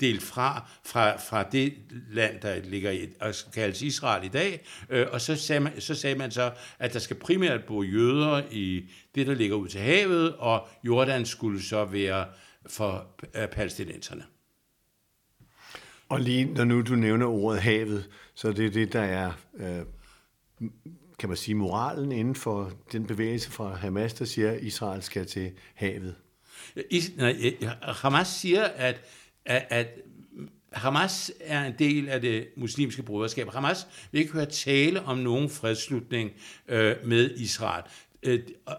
delt 0.00 0.22
fra, 0.22 0.68
fra, 0.84 1.16
fra 1.16 1.42
det 1.42 1.74
land, 2.10 2.40
der 2.40 2.60
ligger 2.64 2.90
i, 2.90 3.08
og 3.20 3.34
kaldes 3.54 3.82
Israel 3.82 4.24
i 4.24 4.28
dag, 4.28 4.66
øh, 4.90 5.06
og 5.12 5.20
så 5.20 5.36
sagde, 5.36 5.60
man, 5.60 5.80
så 5.80 5.94
sagde 5.94 6.18
man 6.18 6.30
så, 6.30 6.52
at 6.78 6.92
der 6.92 6.98
skal 6.98 7.16
primært 7.16 7.64
bo 7.64 7.82
jøder 7.82 8.42
i 8.50 8.90
det, 9.14 9.26
der 9.26 9.34
ligger 9.34 9.56
ud 9.56 9.68
til 9.68 9.80
havet, 9.80 10.36
og 10.36 10.68
Jordan 10.84 11.26
skulle 11.26 11.62
så 11.62 11.84
være 11.84 12.26
for 12.66 13.06
øh, 13.34 13.48
palæstinenserne. 13.48 14.24
Og 16.08 16.20
lige 16.20 16.44
når 16.44 16.64
nu 16.64 16.82
du 16.82 16.94
nævner 16.94 17.26
ordet 17.26 17.60
havet, 17.60 18.08
så 18.34 18.52
det 18.52 18.66
er 18.66 18.70
det, 18.70 18.92
der 18.92 19.00
er, 19.00 19.32
øh, 19.58 19.80
kan 21.18 21.28
man 21.28 21.36
sige, 21.36 21.54
moralen 21.54 22.12
inden 22.12 22.34
for 22.34 22.72
den 22.92 23.06
bevægelse 23.06 23.50
fra 23.50 23.74
Hamas, 23.74 24.14
der 24.14 24.24
siger, 24.24 24.52
at 24.52 24.62
Israel 24.62 25.02
skal 25.02 25.26
til 25.26 25.52
havet. 25.74 26.14
Is, 26.90 27.10
nej, 27.16 27.52
Hamas 27.82 28.28
siger, 28.28 28.64
at 28.64 29.00
at, 29.46 29.66
at 29.70 29.88
Hamas 30.72 31.32
er 31.40 31.64
en 31.64 31.74
del 31.78 32.08
af 32.08 32.20
det 32.20 32.48
muslimske 32.56 33.02
broderskab. 33.02 33.52
Hamas 33.52 33.86
vil 34.12 34.20
ikke 34.20 34.32
høre 34.32 34.46
tale 34.46 35.02
om 35.02 35.18
nogen 35.18 35.50
fredsslutning 35.50 36.30
øh, 36.68 36.96
med 37.04 37.30
Israel. 37.30 37.84
Øh, 38.22 38.40
og, 38.66 38.76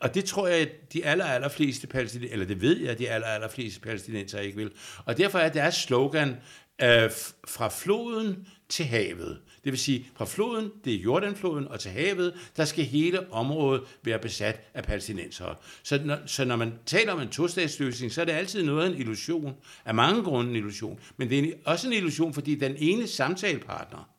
og 0.00 0.14
det 0.14 0.24
tror 0.24 0.48
jeg, 0.48 0.58
at 0.58 0.92
de 0.92 1.04
aller, 1.04 1.24
aller 1.24 1.48
fleste 1.48 1.86
palæstinenser, 1.86 2.32
eller 2.32 2.46
det 2.46 2.60
ved 2.60 2.80
jeg, 2.80 2.90
at 2.90 2.98
de 2.98 3.10
aller, 3.10 3.26
aller 3.26 3.48
fleste 3.48 3.80
palæstinenser 3.80 4.38
ikke 4.38 4.56
vil. 4.56 4.70
Og 5.04 5.18
derfor 5.18 5.38
er 5.38 5.48
deres 5.48 5.74
slogan, 5.74 6.36
øh, 6.82 7.10
fra 7.48 7.68
floden 7.68 8.46
til 8.68 8.84
havet. 8.84 9.40
Det 9.64 9.72
vil 9.72 9.78
sige, 9.78 10.06
fra 10.16 10.24
floden, 10.24 10.70
det 10.84 10.94
er 10.94 10.98
Jordanfloden, 10.98 11.68
og 11.68 11.80
til 11.80 11.90
havet, 11.90 12.34
der 12.56 12.64
skal 12.64 12.84
hele 12.84 13.32
området 13.32 13.82
være 14.02 14.18
besat 14.18 14.60
af 14.74 14.84
palæstinensere. 14.84 15.54
Så 15.82 16.00
når, 16.04 16.18
så 16.26 16.44
når 16.44 16.56
man 16.56 16.72
taler 16.86 17.12
om 17.12 17.20
en 17.20 17.28
tostatsløsning, 17.28 18.12
så 18.12 18.20
er 18.20 18.24
det 18.24 18.32
altid 18.32 18.62
noget 18.62 18.84
af 18.84 18.88
en 18.88 18.98
illusion. 18.98 19.54
Af 19.84 19.94
mange 19.94 20.22
grunde 20.22 20.50
en 20.50 20.56
illusion. 20.56 21.00
Men 21.16 21.30
det 21.30 21.48
er 21.48 21.52
også 21.64 21.86
en 21.86 21.92
illusion, 21.92 22.34
fordi 22.34 22.54
den 22.54 22.76
ene 22.78 23.06
samtalepartner, 23.06 24.10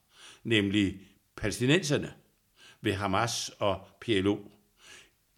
nemlig 0.44 1.00
palæstinenserne 1.38 2.14
ved 2.82 2.94
Hamas 2.94 3.52
og 3.60 3.88
PLO, 4.02 4.38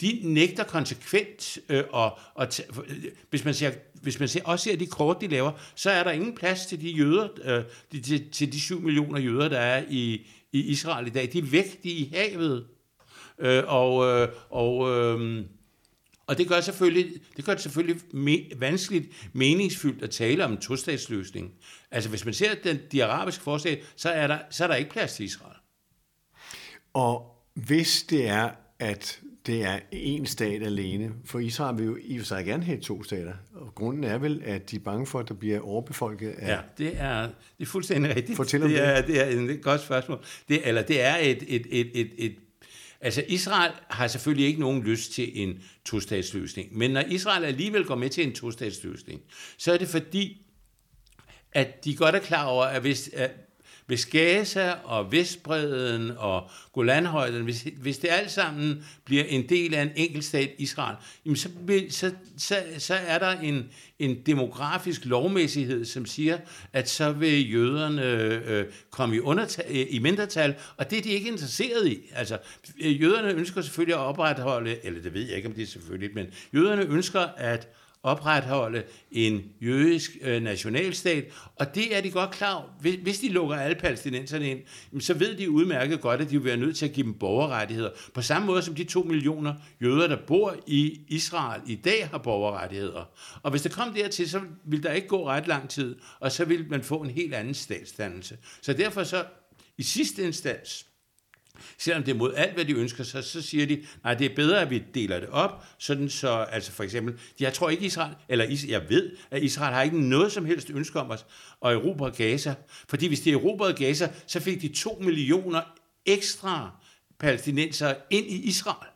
de 0.01 0.19
nægter 0.23 0.63
konsekvent, 0.63 1.59
øh, 1.69 1.83
og, 1.89 2.19
og 2.33 2.47
øh, 2.87 3.03
hvis 3.29 3.45
man 3.45 3.53
ser, 3.53 3.71
hvis 4.01 4.19
man 4.19 4.27
ser, 4.27 4.41
også 4.43 4.63
ser 4.63 4.75
de 4.75 4.87
kort, 4.87 5.21
de 5.21 5.27
laver, 5.27 5.51
så 5.75 5.89
er 5.89 6.03
der 6.03 6.11
ingen 6.11 6.35
plads 6.35 6.65
til 6.65 6.81
de 6.81 6.89
jøder, 6.89 7.27
øh, 7.43 7.63
de, 7.91 8.01
til, 8.01 8.31
til 8.31 8.53
de 8.53 8.59
7 8.59 8.81
millioner 8.81 9.19
jøder, 9.19 9.49
der 9.49 9.59
er 9.59 9.83
i, 9.89 10.27
i 10.51 10.59
Israel 10.59 11.07
i 11.07 11.09
dag. 11.09 11.29
De 11.33 11.37
er 11.37 11.43
væk, 11.43 11.83
de 11.83 11.91
er 11.91 11.95
i 11.95 12.11
havet. 12.13 12.67
Øh, 13.39 13.63
og, 13.67 14.05
øh, 14.05 14.29
og, 14.49 14.89
øh, 14.89 15.45
og 16.27 16.37
det 16.37 16.47
gør 16.47 16.61
selvfølgelig, 16.61 17.21
det 17.37 17.45
gør 17.45 17.53
det 17.53 17.61
selvfølgelig 17.61 18.01
me, 18.13 18.37
vanskeligt 18.57 19.29
meningsfyldt 19.33 20.03
at 20.03 20.09
tale 20.09 20.45
om 20.45 20.51
en 20.51 20.57
tostatsløsning. 20.57 21.53
Altså 21.91 22.09
hvis 22.09 22.25
man 22.25 22.33
ser 22.33 22.55
den, 22.63 22.79
de 22.91 23.05
arabiske 23.05 23.43
forslag, 23.43 23.83
så 23.95 24.09
er, 24.09 24.27
der, 24.27 24.39
så 24.49 24.63
er 24.63 24.67
der 24.67 24.75
ikke 24.75 24.91
plads 24.91 25.13
til 25.13 25.25
Israel. 25.25 25.57
Og 26.93 27.43
hvis 27.53 28.05
det 28.09 28.27
er, 28.27 28.49
at 28.79 29.21
det 29.47 29.63
er 29.63 29.79
én 29.93 30.25
stat 30.25 30.63
alene. 30.63 31.11
For 31.25 31.39
Israel 31.39 31.77
vil 31.77 31.85
jo 31.85 31.97
i 32.01 32.17
og 32.17 32.19
for 32.19 32.25
sig 32.25 32.45
gerne 32.45 32.63
have 32.63 32.79
to 32.79 33.03
stater. 33.03 33.33
Og 33.53 33.75
grunden 33.75 34.03
er 34.03 34.17
vel, 34.17 34.41
at 34.45 34.71
de 34.71 34.75
er 34.75 34.79
bange 34.79 35.05
for, 35.05 35.19
at 35.19 35.27
der 35.27 35.33
bliver 35.33 35.59
overbefolket 35.59 36.29
af... 36.29 36.47
Ja, 36.47 36.59
det 36.77 36.93
er, 36.97 37.21
det 37.21 37.31
er 37.59 37.65
fuldstændig 37.65 38.15
rigtigt. 38.15 38.35
Fortæl 38.35 38.63
om 38.63 38.69
det. 38.69 38.87
Er, 38.87 39.01
det 39.01 39.21
er 39.21 39.53
et 39.53 39.61
godt 39.61 39.81
spørgsmål. 39.81 40.19
Det, 40.49 40.67
eller 40.67 40.81
det 40.81 41.01
er 41.01 41.15
et, 41.15 41.43
et, 41.47 41.67
et, 41.69 41.91
et, 41.93 42.11
et 42.17 42.35
Altså 43.01 43.23
Israel 43.27 43.71
har 43.87 44.07
selvfølgelig 44.07 44.47
ikke 44.47 44.59
nogen 44.59 44.83
lyst 44.83 45.11
til 45.11 45.41
en 45.41 45.63
tostatsløsning, 45.85 46.77
men 46.77 46.91
når 46.91 47.01
Israel 47.01 47.43
alligevel 47.45 47.85
går 47.85 47.95
med 47.95 48.09
til 48.09 48.27
en 48.27 48.33
tostatsløsning, 48.33 49.21
så 49.57 49.73
er 49.73 49.77
det 49.77 49.87
fordi, 49.87 50.41
at 51.51 51.85
de 51.85 51.95
godt 51.95 52.15
er 52.15 52.19
klar 52.19 52.45
over, 52.45 52.65
at 52.65 52.81
hvis, 52.81 53.09
at 53.13 53.31
hvis 53.87 54.05
Gaza 54.05 54.71
og 54.83 55.11
Vestbreden 55.11 56.11
og 56.17 56.49
Golanhøjden, 56.73 57.43
hvis, 57.43 57.67
hvis 57.77 57.97
det 57.97 58.07
alt 58.11 58.31
sammen 58.31 58.85
bliver 59.05 59.23
en 59.23 59.49
del 59.49 59.73
af 59.73 59.81
en 59.81 59.91
enkelt 59.95 60.25
stat 60.25 60.49
Israel, 60.57 60.95
jamen 61.25 61.35
så, 61.35 61.49
så, 61.89 62.11
så, 62.37 62.55
så 62.77 62.93
er 62.93 63.19
der 63.19 63.39
en, 63.39 63.65
en 63.99 64.17
demografisk 64.25 65.05
lovmæssighed, 65.05 65.85
som 65.85 66.05
siger, 66.05 66.37
at 66.73 66.89
så 66.89 67.11
vil 67.11 67.53
jøderne 67.53 68.03
øh, 68.47 68.65
komme 68.89 69.15
i, 69.15 69.19
undertal, 69.19 69.65
øh, 69.69 69.85
i 69.89 69.99
mindretal, 69.99 70.55
og 70.77 70.89
det 70.89 70.97
er 70.97 71.01
de 71.01 71.09
ikke 71.09 71.27
interesseret 71.27 71.87
i. 71.87 71.99
Altså, 72.15 72.37
øh, 72.79 73.01
jøderne 73.01 73.31
ønsker 73.31 73.61
selvfølgelig 73.61 73.95
at 73.95 74.01
opretholde, 74.01 74.85
eller 74.85 75.01
det 75.01 75.13
ved 75.13 75.27
jeg 75.27 75.35
ikke, 75.35 75.47
om 75.47 75.53
det 75.53 75.63
er 75.63 75.67
selvfølgelig, 75.67 76.09
men 76.13 76.27
jøderne 76.53 76.85
ønsker 76.85 77.21
at 77.37 77.67
opretholde 78.03 78.83
en 79.11 79.43
jødisk 79.61 80.17
øh, 80.21 80.43
nationalstat, 80.43 81.25
og 81.55 81.75
det 81.75 81.97
er 81.97 82.01
de 82.01 82.11
godt 82.11 82.31
klar 82.31 82.53
over. 82.53 82.67
Hvis, 82.79 82.95
hvis 82.95 83.19
de 83.19 83.29
lukker 83.29 83.55
alle 83.55 83.75
palæstinenserne 83.75 84.49
ind, 84.49 84.59
så 85.01 85.13
ved 85.13 85.37
de 85.37 85.51
udmærket 85.51 86.01
godt, 86.01 86.21
at 86.21 86.29
de 86.29 86.37
vil 86.37 86.45
være 86.45 86.57
nødt 86.57 86.77
til 86.77 86.85
at 86.85 86.93
give 86.93 87.05
dem 87.05 87.13
borgerrettigheder. 87.13 87.89
På 88.13 88.21
samme 88.21 88.45
måde 88.45 88.61
som 88.61 88.75
de 88.75 88.83
to 88.83 89.03
millioner 89.03 89.53
jøder, 89.81 90.07
der 90.07 90.17
bor 90.27 90.55
i 90.67 91.01
Israel 91.07 91.61
i 91.67 91.75
dag, 91.75 92.07
har 92.07 92.17
borgerrettigheder. 92.17 93.09
Og 93.43 93.51
hvis 93.51 93.61
det 93.61 93.71
kom 93.71 93.93
dertil, 93.93 94.29
så 94.29 94.41
vil 94.65 94.83
der 94.83 94.91
ikke 94.91 95.07
gå 95.07 95.27
ret 95.27 95.47
lang 95.47 95.69
tid, 95.69 95.95
og 96.19 96.31
så 96.31 96.45
vil 96.45 96.69
man 96.69 96.83
få 96.83 96.97
en 96.97 97.09
helt 97.09 97.33
anden 97.33 97.53
statsdannelse. 97.53 98.37
Så 98.61 98.73
derfor 98.73 99.03
så, 99.03 99.25
i 99.77 99.83
sidste 99.83 100.23
instans, 100.23 100.86
Selvom 101.77 102.03
det 102.03 102.11
er 102.11 102.15
mod 102.15 102.33
alt, 102.33 102.53
hvad 102.53 102.65
de 102.65 102.73
ønsker 102.73 103.03
sig, 103.03 103.23
så 103.23 103.41
siger 103.41 103.65
de, 103.65 103.85
nej, 104.03 104.13
det 104.13 104.31
er 104.31 104.35
bedre, 104.35 104.61
at 104.61 104.69
vi 104.69 104.83
deler 104.93 105.19
det 105.19 105.29
op, 105.29 105.65
sådan 105.77 106.09
så, 106.09 106.29
altså 106.29 106.71
for 106.71 106.83
eksempel, 106.83 107.19
jeg 107.39 107.53
tror 107.53 107.69
ikke 107.69 107.85
Israel, 107.85 108.13
eller 108.29 108.45
jeg 108.67 108.81
ved, 108.89 109.11
at 109.31 109.43
Israel 109.43 109.73
har 109.73 109.81
ikke 109.81 110.01
noget 110.01 110.31
som 110.31 110.45
helst 110.45 110.69
ønske 110.69 110.99
om 110.99 111.11
os 111.11 111.25
at 111.65 111.73
erobre 111.73 112.11
Gaza, 112.11 112.53
fordi 112.89 113.07
hvis 113.07 113.19
de 113.19 113.31
erobrede 113.31 113.73
Gaza, 113.73 114.09
så 114.27 114.39
fik 114.39 114.61
de 114.61 114.67
to 114.67 114.97
millioner 115.01 115.61
ekstra 116.05 116.71
palæstinenser 117.19 117.93
ind 118.09 118.25
i 118.25 118.47
Israel. 118.47 118.87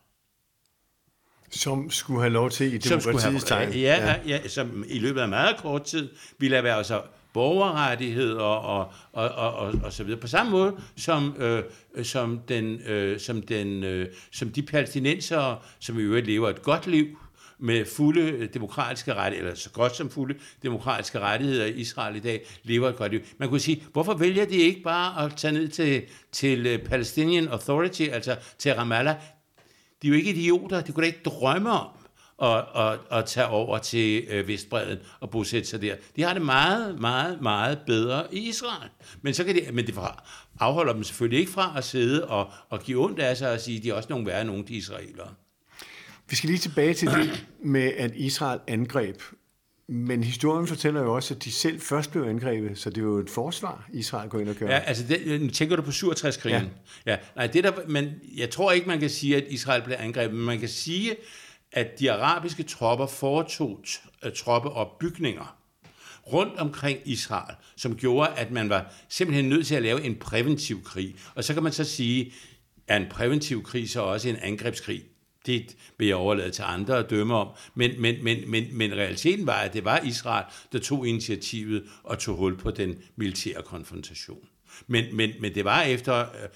Som 1.52 1.90
skulle 1.90 2.22
have 2.22 2.34
lov 2.34 2.50
til 2.50 2.74
i 2.74 2.78
demokratiets 2.78 3.44
tegn. 3.44 3.74
Ja, 3.74 4.06
ja, 4.06 4.20
ja, 4.28 4.48
som 4.48 4.86
i 4.88 5.00
løbet 5.00 5.22
af 5.22 5.28
meget 5.28 5.58
kort 5.58 5.84
tid 5.84 6.10
ville 6.38 6.56
have 6.56 6.64
været 6.64 6.78
altså 6.78 7.02
borgerrettigheder 7.34 8.42
og, 8.42 8.92
og, 9.12 9.30
og, 9.30 9.54
og, 9.54 9.74
og 9.84 9.94
så 9.94 10.04
videre. 10.04 10.20
På 10.20 10.28
samme 10.28 10.52
måde 10.52 10.76
som, 10.98 11.36
øh, 11.40 11.64
som, 12.04 12.40
den, 12.48 12.82
øh, 12.82 13.20
som, 13.20 13.42
den, 13.42 13.84
øh, 13.84 14.08
som 14.32 14.50
de 14.50 14.62
palæstinensere, 14.62 15.58
som 15.80 16.00
i 16.00 16.02
øvrigt 16.02 16.28
lever 16.28 16.50
et 16.50 16.62
godt 16.62 16.88
liv, 16.88 17.06
med 17.64 17.86
fulde 17.86 18.22
øh, 18.22 18.54
demokratiske 18.54 19.14
rettigheder, 19.14 19.50
eller 19.50 19.60
så 19.60 19.70
godt 19.70 19.96
som 19.96 20.10
fulde 20.10 20.36
demokratiske 20.64 21.20
rettigheder 21.20 21.66
i 21.66 21.72
Israel 21.72 22.16
i 22.16 22.20
dag, 22.20 22.46
lever 22.64 22.90
et 22.90 22.96
godt 22.96 23.12
liv. 23.12 23.22
Man 23.38 23.50
kunne 23.50 23.60
sige, 23.60 23.84
hvorfor 23.94 24.14
vælger 24.14 24.46
de 24.46 24.56
ikke 24.56 24.84
bare 24.84 25.26
at 25.26 25.36
tage 25.38 25.54
ned 25.54 25.68
til, 25.68 26.04
til 26.32 26.68
øh, 26.68 26.80
Palestinian 26.80 27.48
Authority, 27.48 28.02
altså 28.02 28.36
til 28.58 28.74
Ramallah? 28.74 29.16
De 30.02 30.08
er 30.08 30.10
jo 30.10 30.16
ikke 30.16 30.30
idioter, 30.30 30.82
de 30.82 30.92
kunne 30.92 31.02
da 31.02 31.08
ikke 31.08 31.24
drømme 31.26 31.72
om 31.72 31.88
at, 32.42 32.66
at, 32.76 33.00
at 33.12 33.26
tage 33.26 33.48
over 33.48 33.78
til 33.78 34.26
øh, 34.30 34.48
Vestbreden 34.48 35.00
og 35.20 35.30
bosætte 35.30 35.70
sig 35.70 35.82
der. 35.82 35.96
De 36.16 36.22
har 36.22 36.34
det 36.34 36.42
meget, 36.42 37.00
meget, 37.00 37.42
meget 37.42 37.80
bedre 37.86 38.36
i 38.36 38.50
Israel. 38.50 38.90
Men, 39.22 39.34
så 39.34 39.44
kan 39.44 39.56
de, 39.56 39.72
men 39.72 39.88
det 39.88 39.96
afholder 40.60 40.94
dem 40.94 41.04
selvfølgelig 41.04 41.40
ikke 41.40 41.52
fra 41.52 41.74
at 41.78 41.84
sidde 41.84 42.28
og, 42.28 42.50
og 42.70 42.80
give 42.80 43.04
ondt 43.04 43.20
af 43.20 43.38
sig 43.38 43.52
og 43.52 43.60
sige, 43.60 43.78
at 43.78 43.84
de 43.84 43.90
er 43.90 43.94
også 43.94 44.10
nogle 44.10 44.26
værre 44.26 44.46
nogle, 44.46 44.64
de 44.68 44.74
israelere. 44.74 45.28
Vi 46.30 46.36
skal 46.36 46.50
lige 46.50 46.60
tilbage 46.60 46.94
til 46.94 47.08
det 47.08 47.46
med, 47.64 47.92
at 47.98 48.12
Israel 48.16 48.60
angreb. 48.68 49.22
Men 49.88 50.24
historien 50.24 50.68
fortæller 50.68 51.02
jo 51.02 51.16
også, 51.16 51.34
at 51.34 51.44
de 51.44 51.52
selv 51.52 51.82
først 51.82 52.12
blev 52.12 52.24
angrebet, 52.24 52.78
så 52.78 52.90
det 52.90 52.98
er 52.98 53.02
jo 53.02 53.18
et 53.18 53.30
forsvar, 53.30 53.90
Israel 53.94 54.30
går 54.30 54.40
ind 54.40 54.50
og 54.50 54.56
gør. 54.56 54.68
Ja, 54.68 54.80
altså 54.80 55.04
det, 55.08 55.42
nu 55.42 55.50
tænker 55.50 55.76
du 55.76 55.82
på 55.82 55.90
67-krigen. 55.90 56.70
Ja. 57.06 57.12
ja. 57.12 57.18
Nej, 57.36 57.48
det 57.48 57.64
der, 57.64 57.72
men 57.88 58.10
jeg 58.38 58.50
tror 58.50 58.72
ikke, 58.72 58.88
man 58.88 59.00
kan 59.00 59.10
sige, 59.10 59.36
at 59.36 59.44
Israel 59.50 59.82
blev 59.82 59.96
angrebet, 60.00 60.36
men 60.36 60.46
man 60.46 60.60
kan 60.60 60.70
sige, 60.70 61.16
at 61.72 62.00
de 62.00 62.12
arabiske 62.12 62.64
tropper 62.64 63.08
foretog 63.08 63.84
øh, 64.24 64.32
troppeopbygninger, 64.34 65.58
rundt 66.34 66.60
omkring 66.60 67.00
Israel, 67.06 67.56
som 67.76 67.96
gjorde, 67.96 68.30
at 68.30 68.52
man 68.52 68.70
var 68.70 68.94
simpelthen 69.10 69.50
nødt 69.50 69.68
til 69.68 69.76
at 69.76 69.82
lave 69.82 70.04
en 70.04 70.16
præventiv 70.16 70.84
krig. 70.84 71.16
Og 71.36 71.44
så 71.44 71.54
kan 71.54 71.64
man 71.64 71.72
så 71.72 71.84
sige, 71.84 72.34
at 72.88 73.02
en 73.02 73.08
præventiv 73.10 73.64
krig 73.64 73.90
så 73.90 74.02
også 74.02 74.30
en 74.30 74.36
angrebskrig. 74.36 75.04
Det 75.46 75.76
vil 75.98 76.08
jeg 76.08 76.16
overlade 76.16 76.52
til 76.52 76.64
andre 76.68 76.98
at 76.98 77.10
dømme 77.10 77.36
om. 77.36 77.48
Men, 77.76 78.02
men, 78.02 78.24
men, 78.24 78.52
men, 78.52 78.78
men 78.78 78.94
realiteten 78.94 79.48
var, 79.48 79.60
at 79.60 79.74
det 79.74 79.86
var 79.86 80.00
Israel, 80.00 80.46
der 80.72 80.80
tog 80.80 81.08
initiativet 81.08 81.84
og 82.04 82.20
tog 82.20 82.38
hul 82.38 82.58
på 82.58 82.72
den 82.72 82.96
militære 83.16 83.62
konfrontation. 83.62 84.48
Men, 84.88 85.16
men, 85.16 85.32
men 85.40 85.56
det 85.56 85.66
var 85.66 85.82
efter 85.82 86.20
øh, 86.20 86.50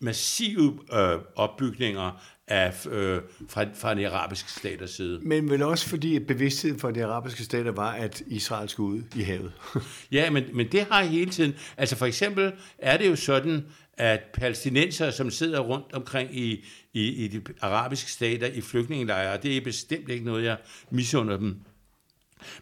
massive 0.00 0.78
øh, 0.92 1.18
opbygninger 1.36 2.22
af, 2.48 2.86
øh, 2.86 3.20
fra, 3.48 3.64
fra 3.74 3.94
de 3.94 4.08
arabiske 4.08 4.50
staters 4.50 4.90
side. 4.90 5.20
Men 5.22 5.50
vel 5.50 5.62
også 5.62 5.88
fordi 5.88 6.18
bevidstheden 6.18 6.78
for 6.78 6.90
de 6.90 7.04
arabiske 7.04 7.44
stater 7.44 7.72
var, 7.72 7.92
at 7.92 8.22
Israel 8.26 8.68
skulle 8.68 8.98
ud 8.98 9.02
i 9.16 9.22
havet. 9.22 9.52
ja, 10.12 10.30
men, 10.30 10.44
men 10.52 10.72
det 10.72 10.86
har 10.90 11.04
hele 11.04 11.30
tiden. 11.30 11.54
Altså 11.76 11.96
for 11.96 12.06
eksempel 12.06 12.52
er 12.78 12.96
det 12.96 13.08
jo 13.08 13.16
sådan, 13.16 13.64
at 13.98 14.20
palæstinenser, 14.34 15.10
som 15.10 15.30
sidder 15.30 15.60
rundt 15.60 15.92
omkring 15.92 16.36
i, 16.36 16.64
i, 16.92 17.24
i 17.24 17.28
de 17.28 17.42
arabiske 17.60 18.10
stater 18.10 18.46
i 18.46 18.60
flygtningelejre, 18.60 19.38
det 19.42 19.56
er 19.56 19.60
bestemt 19.60 20.08
ikke 20.08 20.24
noget, 20.24 20.44
jeg 20.44 20.56
misunder 20.90 21.36
dem. 21.36 21.56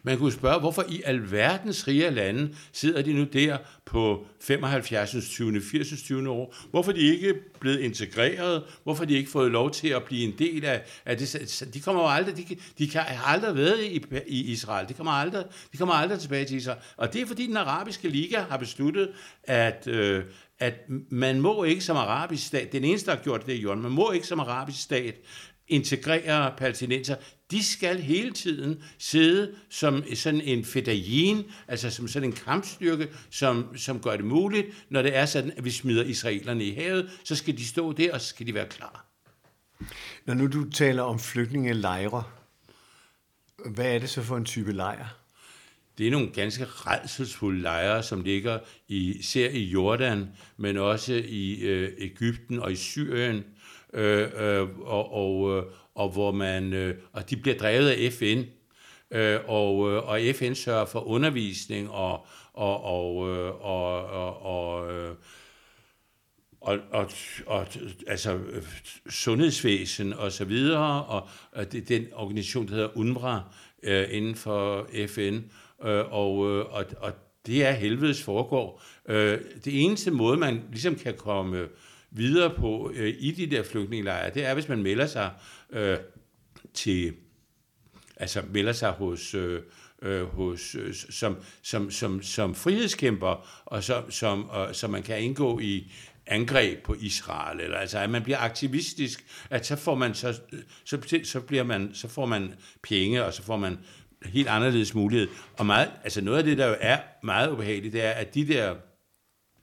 Man 0.03 0.17
kunne 0.17 0.31
spørge, 0.31 0.59
hvorfor 0.59 0.85
i 0.89 1.01
alverdens 1.05 1.87
rige 1.87 2.09
lande 2.09 2.55
sidder 2.71 3.01
de 3.01 3.13
nu 3.13 3.23
der 3.23 3.57
på 3.85 4.27
75. 4.41 5.15
20. 5.29 5.61
80. 5.61 6.01
20. 6.01 6.29
år? 6.29 6.55
Hvorfor 6.71 6.91
er 6.91 6.95
de 6.95 7.01
ikke 7.01 7.33
blevet 7.59 7.79
integreret? 7.79 8.63
Hvorfor 8.83 9.05
de 9.05 9.13
ikke 9.13 9.31
fået 9.31 9.51
lov 9.51 9.71
til 9.71 9.87
at 9.87 10.03
blive 10.03 10.23
en 10.23 10.33
del 10.39 10.65
af, 10.65 10.83
af 11.05 11.17
det? 11.17 11.69
De 11.73 11.81
kommer 11.81 12.01
jo 12.01 12.09
aldrig, 12.09 12.37
de, 12.37 12.57
de 12.77 12.87
kan, 12.87 13.01
har 13.01 13.33
aldrig 13.33 13.55
været 13.55 13.83
i, 13.83 14.05
i 14.27 14.51
Israel. 14.51 14.89
De 14.89 14.93
kommer, 14.93 15.11
aldrig, 15.11 15.45
de 15.71 15.77
kommer 15.77 15.93
aldrig 15.93 16.19
tilbage 16.19 16.45
til 16.45 16.57
Israel. 16.57 16.79
Og 16.97 17.13
det 17.13 17.21
er 17.21 17.25
fordi 17.25 17.47
den 17.47 17.57
arabiske 17.57 18.09
liga 18.09 18.41
har 18.41 18.57
besluttet, 18.57 19.09
at, 19.43 19.87
øh, 19.87 20.23
at 20.59 20.73
man 21.09 21.41
må 21.41 21.63
ikke 21.63 21.81
som 21.81 21.97
arabisk 21.97 22.47
stat, 22.47 22.71
den 22.71 22.83
eneste, 22.83 23.11
der 23.11 23.17
har 23.17 23.23
gjort 23.23 23.45
det, 23.45 23.63
Jørgen, 23.63 23.81
man 23.81 23.91
må 23.91 24.11
ikke 24.11 24.27
som 24.27 24.39
arabisk 24.39 24.81
stat 24.81 25.15
integrere 25.67 26.53
palæstinenser, 26.57 27.15
de 27.51 27.63
skal 27.63 28.01
hele 28.01 28.31
tiden 28.31 28.83
sidde 28.99 29.55
som 29.69 30.03
sådan 30.15 30.41
en 30.41 30.65
fedajin, 30.65 31.43
altså 31.67 31.89
som 31.89 32.07
sådan 32.07 32.29
en 32.29 32.35
kampstyrke, 32.35 33.09
som, 33.29 33.77
som 33.77 33.99
gør 33.99 34.15
det 34.15 34.25
muligt, 34.25 34.67
når 34.89 35.01
det 35.01 35.15
er 35.15 35.25
sådan, 35.25 35.51
at 35.57 35.65
vi 35.65 35.71
smider 35.71 36.03
israelerne 36.03 36.63
i 36.63 36.73
havet, 36.73 37.19
så 37.23 37.35
skal 37.35 37.57
de 37.57 37.65
stå 37.65 37.91
der, 37.93 38.13
og 38.13 38.21
så 38.21 38.27
skal 38.27 38.47
de 38.47 38.53
være 38.53 38.67
klar. 38.67 39.05
Når 40.25 40.33
nu 40.33 40.47
du 40.47 40.69
taler 40.69 41.03
om 41.03 41.19
flygtningelejre, 41.19 42.23
hvad 43.65 43.95
er 43.95 43.99
det 43.99 44.09
så 44.09 44.21
for 44.21 44.37
en 44.37 44.45
type 44.45 44.71
lejr? 44.73 45.24
Det 45.97 46.07
er 46.07 46.11
nogle 46.11 46.31
ganske 46.33 46.65
redselsfulde 46.65 47.61
lejre, 47.61 48.03
som 48.03 48.23
ligger 48.23 48.59
i, 48.87 49.13
især 49.13 49.49
i 49.49 49.63
Jordan, 49.63 50.27
men 50.57 50.77
også 50.77 51.13
i 51.27 51.61
øh, 51.61 51.91
Ægypten 51.97 52.59
og 52.59 52.71
i 52.71 52.75
Syrien, 52.75 53.43
øh, 53.93 54.29
øh, 54.37 54.79
og, 54.79 55.13
og, 55.13 55.57
øh, 55.57 55.63
og 55.95 56.09
hvor 56.09 56.31
man 56.31 56.73
øh, 56.73 56.95
og 57.13 57.29
de 57.29 57.37
bliver 57.37 57.57
drevet 57.57 57.89
af 57.89 58.13
FN, 58.13 58.43
øh, 59.11 59.39
og, 59.47 59.91
øh, 59.91 60.09
og 60.09 60.19
FN 60.35 60.53
sørger 60.53 60.85
for 60.85 60.99
undervisning 60.99 61.89
og 61.91 62.25
og 62.53 62.83
og 62.83 63.29
øh, 63.29 63.65
og, 63.65 64.05
og, 64.05 64.41
og 64.41 64.93
øh, 64.93 65.15
og, 66.61 66.79
og, 66.91 67.09
og 67.45 67.67
altså 68.07 68.39
sundhedsvæsen 69.09 70.13
og 70.13 70.31
så 70.31 70.45
videre, 70.45 71.05
og, 71.05 71.27
og 71.51 71.71
det, 71.71 71.89
den 71.89 72.05
organisation, 72.13 72.67
der 72.67 72.73
hedder 72.73 72.97
UNRWA 72.97 73.39
øh, 73.83 74.07
inden 74.11 74.35
for 74.35 74.89
FN, 75.07 75.39
øh, 75.83 76.13
og, 76.13 76.51
øh, 76.51 76.65
og, 76.73 76.85
og 76.97 77.13
det 77.45 77.65
er 77.65 77.71
helvedes 77.71 78.23
foregår. 78.23 78.83
Øh, 79.09 79.39
det 79.65 79.83
eneste 79.83 80.11
måde, 80.11 80.37
man 80.37 80.61
ligesom 80.71 80.95
kan 80.95 81.13
komme 81.17 81.67
videre 82.11 82.53
på 82.55 82.91
øh, 82.95 83.15
i 83.19 83.31
de 83.31 83.55
der 83.55 83.63
flygtningelejre, 83.63 84.33
det 84.33 84.45
er, 84.45 84.53
hvis 84.53 84.69
man 84.69 84.83
melder 84.83 85.07
sig 85.07 85.31
øh, 85.69 85.97
til, 86.73 87.13
altså 88.15 88.41
melder 88.53 88.73
sig 88.73 88.91
hos, 88.91 89.35
øh, 89.35 89.61
øh, 90.01 90.25
hos 90.25 90.75
øh, 90.75 90.93
som, 90.93 91.37
som, 91.61 91.91
som, 91.91 92.21
som 92.21 92.55
frihedskæmper, 92.55 93.63
og 93.65 93.83
så, 93.83 94.03
som, 94.09 94.49
og, 94.49 94.67
øh, 94.67 94.73
så 94.73 94.87
man 94.87 95.03
kan 95.03 95.23
indgå 95.23 95.59
i 95.59 95.91
angreb 96.27 96.83
på 96.83 96.95
Israel, 96.99 97.59
eller 97.59 97.77
altså 97.77 97.99
at 97.99 98.09
man 98.09 98.23
bliver 98.23 98.37
aktivistisk, 98.37 99.25
at 99.49 99.65
så 99.65 99.75
får 99.75 99.95
man 99.95 100.13
så, 100.13 100.41
øh, 100.51 100.59
så, 100.83 101.19
så 101.23 101.39
bliver 101.39 101.63
man, 101.63 101.89
så 101.93 102.07
får 102.07 102.25
man 102.25 102.53
penge, 102.83 103.25
og 103.25 103.33
så 103.33 103.43
får 103.43 103.57
man 103.57 103.77
helt 104.25 104.47
anderledes 104.47 104.93
mulighed. 104.93 105.27
Og 105.57 105.65
meget, 105.65 105.91
altså 106.03 106.21
noget 106.21 106.37
af 106.37 106.43
det, 106.43 106.57
der 106.57 106.67
jo 106.67 106.75
er 106.79 106.97
meget 107.23 107.51
ubehageligt, 107.51 107.93
det 107.93 108.03
er, 108.03 108.11
at 108.11 108.35
de 108.35 108.47
der 108.47 108.75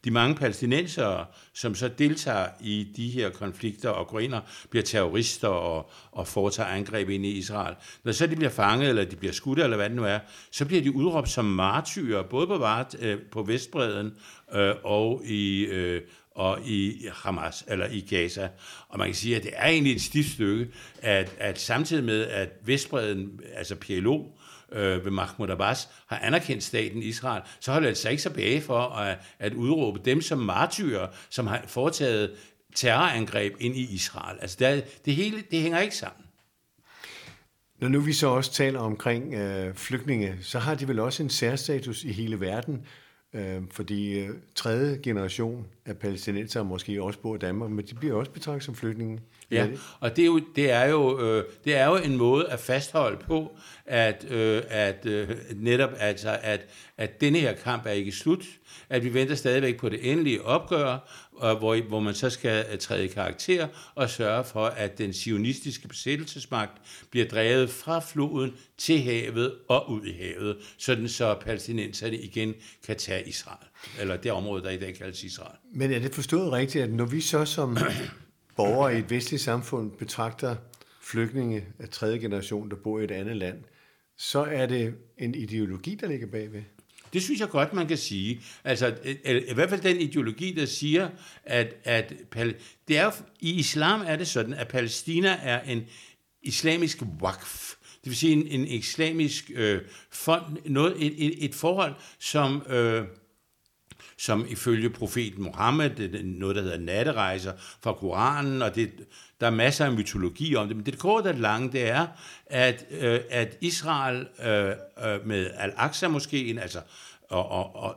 de 0.04 0.10
mange 0.10 0.34
palæstinensere, 0.34 1.26
som 1.54 1.74
så 1.74 1.88
deltager 1.88 2.46
i 2.60 2.88
de 2.96 3.10
her 3.10 3.30
konflikter 3.30 3.90
og 3.90 4.06
går 4.06 4.20
ind 4.20 4.34
og 4.34 4.42
bliver 4.70 4.82
terrorister 4.82 5.48
og, 5.48 5.90
og 6.12 6.28
foretager 6.28 6.68
angreb 6.68 7.08
ind 7.08 7.26
i 7.26 7.30
Israel, 7.30 7.74
når 8.04 8.12
så 8.12 8.26
de 8.26 8.36
bliver 8.36 8.50
fanget, 8.50 8.88
eller 8.88 9.04
de 9.04 9.16
bliver 9.16 9.32
skudt, 9.32 9.58
eller 9.58 9.76
hvad 9.76 9.88
det 9.88 9.96
nu 9.96 10.04
er, 10.04 10.18
så 10.50 10.64
bliver 10.64 10.82
de 10.82 10.94
udråbt 10.94 11.28
som 11.28 11.44
martyrer, 11.44 12.22
både 12.22 12.46
på, 12.46 12.58
Vart, 12.58 12.96
øh, 13.00 13.18
på 13.32 13.42
Vestbreden 13.42 14.12
øh, 14.54 14.74
og 14.84 15.22
i, 15.24 15.64
øh, 15.64 16.02
og 16.30 16.58
i 16.66 17.06
Hamas, 17.12 17.64
eller 17.68 17.86
i 17.90 18.00
Gaza. 18.00 18.48
Og 18.88 18.98
man 18.98 19.08
kan 19.08 19.14
sige, 19.14 19.36
at 19.36 19.42
det 19.42 19.52
er 19.54 19.68
egentlig 19.68 19.94
et 19.94 20.02
stift 20.02 20.32
stykke, 20.32 20.68
at, 21.02 21.36
at 21.38 21.60
samtidig 21.60 22.04
med, 22.04 22.26
at 22.26 22.50
Vestbreden, 22.64 23.40
altså 23.54 23.76
PLO, 23.76 24.24
øh, 24.72 25.04
ved 25.04 25.10
Mahmoud 25.10 25.50
Abbas 25.50 25.88
har 26.06 26.18
anerkendt 26.18 26.62
staten 26.62 27.02
Israel, 27.02 27.42
så 27.60 27.72
holder 27.72 27.88
det 27.88 27.98
sig 27.98 28.10
ikke 28.10 28.22
tilbage 28.22 28.60
for 28.60 28.78
at, 28.78 29.18
at 29.38 29.54
udråbe 29.54 30.00
dem 30.04 30.20
som 30.20 30.38
martyrer, 30.38 31.06
som 31.30 31.46
har 31.46 31.64
foretaget 31.66 32.30
terrorangreb 32.74 33.54
ind 33.60 33.76
i 33.76 33.94
Israel. 33.94 34.38
Altså 34.40 34.56
det, 34.60 35.04
det 35.04 35.14
hele, 35.14 35.42
det 35.50 35.60
hænger 35.60 35.80
ikke 35.80 35.96
sammen. 35.96 36.26
Når 37.80 37.88
nu 37.88 38.00
vi 38.00 38.12
så 38.12 38.26
også 38.26 38.52
taler 38.52 38.80
omkring 38.80 39.34
øh, 39.34 39.74
flygtninge, 39.74 40.36
så 40.40 40.58
har 40.58 40.74
de 40.74 40.88
vel 40.88 40.98
også 40.98 41.22
en 41.22 41.30
særstatus 41.30 42.04
i 42.04 42.12
hele 42.12 42.40
verden, 42.40 42.86
øh, 43.32 43.62
fordi 43.70 44.18
øh, 44.18 44.30
tredje 44.54 44.98
generation 45.02 45.66
af 45.86 45.96
palæstinenser 45.98 46.62
måske 46.62 47.02
også 47.02 47.18
bor 47.18 47.34
i 47.34 47.38
Danmark, 47.38 47.70
men 47.70 47.86
de 47.86 47.94
bliver 47.94 48.14
også 48.14 48.30
betragtet 48.30 48.64
som 48.64 48.74
flygtninge. 48.74 49.20
Ja, 49.50 49.68
og 50.00 50.16
det 50.16 50.22
er 50.22 50.26
jo, 50.26 50.40
det 50.56 50.70
er 50.70 50.84
jo, 50.84 51.20
øh, 51.20 51.44
det 51.64 51.76
er 51.76 51.86
jo 51.86 51.96
en 51.96 52.16
måde 52.16 52.48
at 52.48 52.60
fastholde 52.60 53.16
på, 53.16 53.56
at, 53.86 54.26
øh, 54.30 54.62
at 54.68 55.06
øh, 55.06 55.28
netop 55.54 55.90
altså, 55.98 56.38
at, 56.42 56.66
at 56.98 57.20
denne 57.20 57.38
her 57.38 57.54
kamp 57.54 57.86
er 57.86 57.90
ikke 57.90 58.12
slut, 58.12 58.44
at 58.88 59.04
vi 59.04 59.14
venter 59.14 59.34
stadigvæk 59.34 59.76
på 59.76 59.88
det 59.88 60.12
endelige 60.12 60.42
opgør, 60.42 60.98
og 61.32 61.56
hvor, 61.56 61.76
hvor 61.88 62.00
man 62.00 62.14
så 62.14 62.30
skal 62.30 62.66
øh, 62.72 62.78
træde 62.78 63.04
i 63.04 63.08
karakter 63.08 63.68
og 63.94 64.10
sørge 64.10 64.44
for, 64.44 64.66
at 64.66 64.98
den 64.98 65.12
sionistiske 65.12 65.88
besættelsesmagt 65.88 66.72
bliver 67.10 67.26
drevet 67.26 67.70
fra 67.70 68.00
floden 68.00 68.54
til 68.78 69.00
havet 69.00 69.54
og 69.68 69.90
ud 69.90 70.06
i 70.06 70.12
havet, 70.12 70.56
sådan 70.78 71.08
så 71.08 71.34
palæstinenserne 71.34 72.16
igen 72.16 72.54
kan 72.86 72.96
tage 72.96 73.28
Israel, 73.28 73.66
eller 74.00 74.16
det 74.16 74.32
område, 74.32 74.62
der 74.62 74.70
i 74.70 74.78
dag 74.78 74.94
kaldes 74.94 75.24
Israel. 75.24 75.56
Men 75.74 75.92
er 75.92 75.98
det 75.98 76.14
forstået 76.14 76.52
rigtigt, 76.52 76.84
at 76.84 76.90
når 76.90 77.04
vi 77.04 77.20
så 77.20 77.44
som 77.44 77.76
borgere 78.56 78.94
i 78.94 78.98
et 78.98 79.10
vestligt 79.10 79.42
samfund 79.42 79.90
betragter 79.90 80.56
flygtninge 81.02 81.64
af 81.78 81.88
tredje 81.88 82.18
generation, 82.18 82.70
der 82.70 82.76
bor 82.76 83.00
i 83.00 83.04
et 83.04 83.10
andet 83.10 83.36
land, 83.36 83.58
så 84.18 84.44
er 84.44 84.66
det 84.66 84.94
en 85.18 85.34
ideologi, 85.34 85.94
der 85.94 86.08
ligger 86.08 86.26
bagved? 86.26 86.62
Det 87.12 87.22
synes 87.22 87.40
jeg 87.40 87.48
godt, 87.48 87.72
man 87.72 87.86
kan 87.86 87.96
sige. 87.98 88.40
Altså, 88.64 88.96
i 89.24 89.54
hvert 89.54 89.70
fald 89.70 89.80
den 89.80 89.96
ideologi, 89.96 90.54
der 90.54 90.66
siger, 90.66 91.08
at, 91.44 91.74
at 91.84 92.12
det 92.88 92.98
er, 92.98 93.10
i 93.40 93.52
islam 93.52 94.02
er 94.06 94.16
det 94.16 94.28
sådan, 94.28 94.54
at 94.54 94.68
Palæstina 94.68 95.38
er 95.42 95.60
en 95.60 95.82
islamisk 96.42 97.02
waqf. 97.22 97.74
Det 98.04 98.10
vil 98.10 98.16
sige 98.16 98.32
en, 98.32 98.46
en 98.46 98.66
islamisk 98.66 99.50
øh, 99.54 99.80
fond, 100.10 100.44
noget, 100.64 101.06
et, 101.06 101.26
et, 101.26 101.44
et 101.44 101.54
forhold, 101.54 101.94
som... 102.18 102.62
Øh, 102.68 103.04
som 104.18 104.46
ifølge 104.48 104.90
profeten 104.90 105.42
Mohammed, 105.42 105.90
det 105.90 106.14
er 106.14 106.24
noget, 106.24 106.56
der 106.56 106.62
hedder 106.62 106.78
natterejser 106.78 107.52
fra 107.82 107.92
Koranen, 107.92 108.62
og 108.62 108.74
det, 108.74 108.90
der 109.40 109.46
er 109.46 109.50
masser 109.50 109.84
af 109.84 109.92
mytologi 109.92 110.54
om 110.54 110.66
det, 110.66 110.76
men 110.76 110.86
det 110.86 110.98
korte 110.98 111.28
og 111.28 111.34
lange, 111.34 111.72
det 111.72 111.88
er, 111.88 112.06
at, 112.46 112.86
øh, 112.90 113.20
at 113.30 113.58
Israel 113.60 114.28
øh, 114.44 114.68
øh 114.68 115.26
med 115.26 115.50
Al-Aqsa 115.54 116.08
måske, 116.08 116.58
altså, 116.62 116.80
og, 117.28 117.48
og, 117.48 117.74
og, 117.74 117.96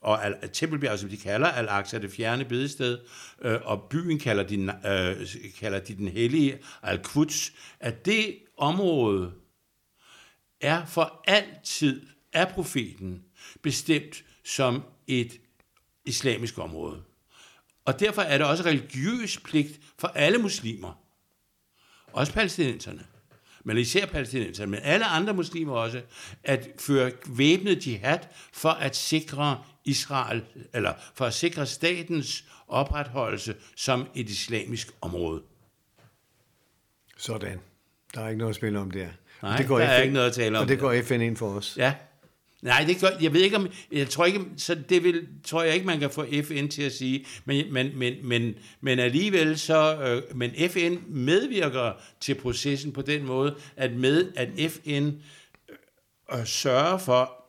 og 0.00 0.26
Al- 0.26 0.48
Tempelbjerg, 0.52 0.98
som 0.98 1.08
de 1.08 1.16
kalder 1.16 1.48
Al-Aqsa, 1.48 1.98
det 1.98 2.12
fjerne 2.12 2.44
bedested, 2.44 2.98
øh, 3.42 3.58
og 3.64 3.82
byen 3.82 4.18
kalder 4.18 4.42
de, 4.42 4.54
øh, 4.86 5.26
kalder 5.60 5.78
de 5.78 5.94
den 5.94 6.08
hellige 6.08 6.58
Al-Quds, 6.82 7.52
at 7.80 8.06
det 8.06 8.38
område 8.56 9.32
er 10.60 10.86
for 10.86 11.22
altid 11.26 12.02
af 12.38 12.48
profeten 12.48 13.22
bestemt 13.62 14.24
som 14.44 14.82
et 15.06 15.40
islamisk 16.04 16.58
område. 16.58 17.02
Og 17.84 18.00
derfor 18.00 18.22
er 18.22 18.38
det 18.38 18.46
også 18.46 18.64
religiøs 18.64 19.38
pligt 19.38 19.80
for 19.98 20.08
alle 20.08 20.38
muslimer, 20.38 21.02
også 22.12 22.32
palæstinenserne, 22.32 23.06
men 23.64 23.78
især 23.78 24.06
palæstinenser, 24.06 24.66
men 24.66 24.80
alle 24.82 25.06
andre 25.06 25.34
muslimer 25.34 25.72
også, 25.72 26.02
at 26.44 26.68
føre 26.78 27.12
væbnet 27.26 27.86
jihad 27.86 28.18
for 28.52 28.70
at 28.70 28.96
sikre 28.96 29.64
Israel, 29.84 30.44
eller 30.74 30.94
for 31.14 31.24
at 31.24 31.34
sikre 31.34 31.66
statens 31.66 32.44
opretholdelse 32.68 33.54
som 33.76 34.06
et 34.14 34.30
islamisk 34.30 34.92
område. 35.00 35.42
Sådan. 37.16 37.60
Der 38.14 38.20
er 38.20 38.28
ikke 38.28 38.38
noget 38.38 38.50
at 38.50 38.56
spille 38.56 38.78
om 38.78 38.90
der. 38.90 39.08
Nej, 39.42 39.56
det 39.56 39.66
går 39.66 39.78
der 39.78 39.84
er 39.84 39.98
FN, 39.98 40.02
ikke 40.02 40.14
noget 40.14 40.26
at 40.26 40.34
tale 40.34 40.58
om 40.58 40.62
Og 40.62 40.68
det 40.68 40.78
går 40.78 41.02
FN 41.02 41.20
ind 41.20 41.36
for 41.36 41.48
os. 41.48 41.76
Ja. 41.76 41.94
Nej, 42.62 42.84
det 42.86 43.00
gør, 43.00 43.08
jeg 43.20 43.32
ved 43.32 43.40
ikke 43.40 43.56
om, 43.56 43.68
jeg 43.92 44.08
tror 44.08 44.24
ikke, 44.24 44.40
så 44.56 44.74
det 44.74 45.04
vil, 45.04 45.28
tror 45.44 45.62
jeg 45.62 45.74
ikke, 45.74 45.86
man 45.86 46.00
kan 46.00 46.10
få 46.10 46.26
FN 46.42 46.68
til 46.68 46.82
at 46.82 46.92
sige, 46.92 47.26
men, 47.44 47.72
men, 47.72 47.98
men, 47.98 48.14
men, 48.22 48.54
men 48.80 48.98
alligevel 48.98 49.58
så, 49.58 49.96
øh, 49.96 50.36
men 50.36 50.70
FN 50.70 50.96
medvirker 51.08 51.92
til 52.20 52.34
processen 52.34 52.92
på 52.92 53.02
den 53.02 53.24
måde, 53.24 53.56
at 53.76 53.92
med, 53.92 54.32
at 54.36 54.48
FN 54.70 54.90
øh, 54.92 56.38
øh, 56.38 56.46
sørger 56.46 56.98
for, 56.98 57.44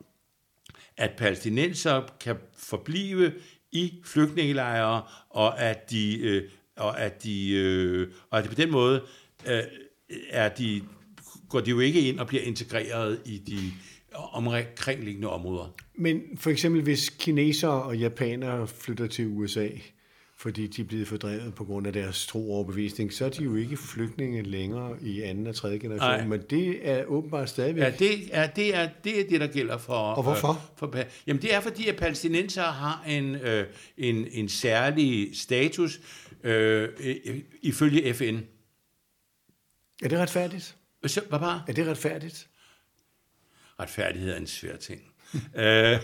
at 0.98 1.12
palæstinenser 1.18 2.02
kan 2.20 2.36
forblive 2.58 3.34
i 3.72 3.94
flygtningelejre, 4.06 5.04
og 5.30 5.62
at 5.62 5.90
de, 5.90 6.20
øh, 6.20 6.50
og 6.76 7.02
at 7.02 7.24
de, 7.24 7.52
øh, 7.52 8.14
og 8.30 8.40
at 8.40 8.46
på 8.46 8.56
den 8.56 8.72
måde 8.72 9.04
øh, 9.48 9.64
er 10.30 10.50
de, 10.50 10.84
går 11.50 11.60
de 11.60 11.70
jo 11.70 11.80
ikke 11.80 12.02
ind 12.02 12.20
og 12.20 12.28
bliver 12.28 12.44
integreret 12.44 13.22
i 13.26 13.38
de 13.38 13.72
omkringliggende 14.14 15.30
områder. 15.30 15.76
Men 15.96 16.22
for 16.38 16.50
eksempel, 16.50 16.82
hvis 16.82 17.10
kinesere 17.10 17.84
og 17.84 17.98
japanere 17.98 18.68
flytter 18.68 19.08
til 19.08 19.28
USA, 19.28 19.68
fordi 20.40 20.68
de 20.68 20.82
er 20.82 20.86
blevet 20.86 21.08
fordrevet 21.08 21.54
på 21.56 21.66
grund 21.66 21.88
af 21.88 21.94
deres 21.94 22.28
tro 22.28 22.54
overbevisning, 22.54 23.14
så 23.14 23.26
er 23.26 23.30
de 23.30 23.44
jo 23.44 23.56
ikke 23.56 23.78
flygtninge 23.78 24.42
længere 24.42 24.98
i 25.02 25.22
anden 25.22 25.48
og 25.48 25.56
tredje 25.56 25.78
generation, 25.78 26.10
Nej. 26.10 26.26
men 26.26 26.42
det 26.50 26.90
er 26.90 27.06
åbenbart 27.06 27.50
stadigvæk. 27.50 27.84
Ja, 27.84 27.92
det 28.00 28.30
er 28.32 28.48
det, 28.48 28.76
er, 28.76 28.90
det, 29.04 29.20
er 29.20 29.30
det 29.30 29.42
der 29.42 29.48
gælder 29.48 29.78
for... 29.78 29.94
Og 29.94 30.24
hvorfor? 30.24 30.50
Øh, 30.50 30.56
for 30.76 31.04
jamen, 31.28 31.42
det 31.42 31.54
er 31.54 31.60
fordi, 31.60 31.88
at 31.88 31.96
palæstinenser 31.96 32.64
har 32.64 33.04
en, 33.08 33.36
øh, 33.36 33.66
en, 33.98 34.28
en 34.32 34.50
særlig 34.50 35.38
status 35.38 36.00
øh, 36.44 36.90
ifølge 37.62 38.14
FN. 38.14 38.38
Er 40.04 40.08
det 40.08 40.20
retfærdigt? 40.20 40.76
Så, 41.06 41.22
hvad 41.30 41.40
bare? 41.40 41.62
Er 41.68 41.74
det 41.74 41.88
retfærdigt? 41.88 42.49
Retfærdighed 43.80 44.32
er 44.32 44.38
en 44.38 44.48
svær 44.48 44.76
ting. 44.76 45.02
øh, 45.56 45.98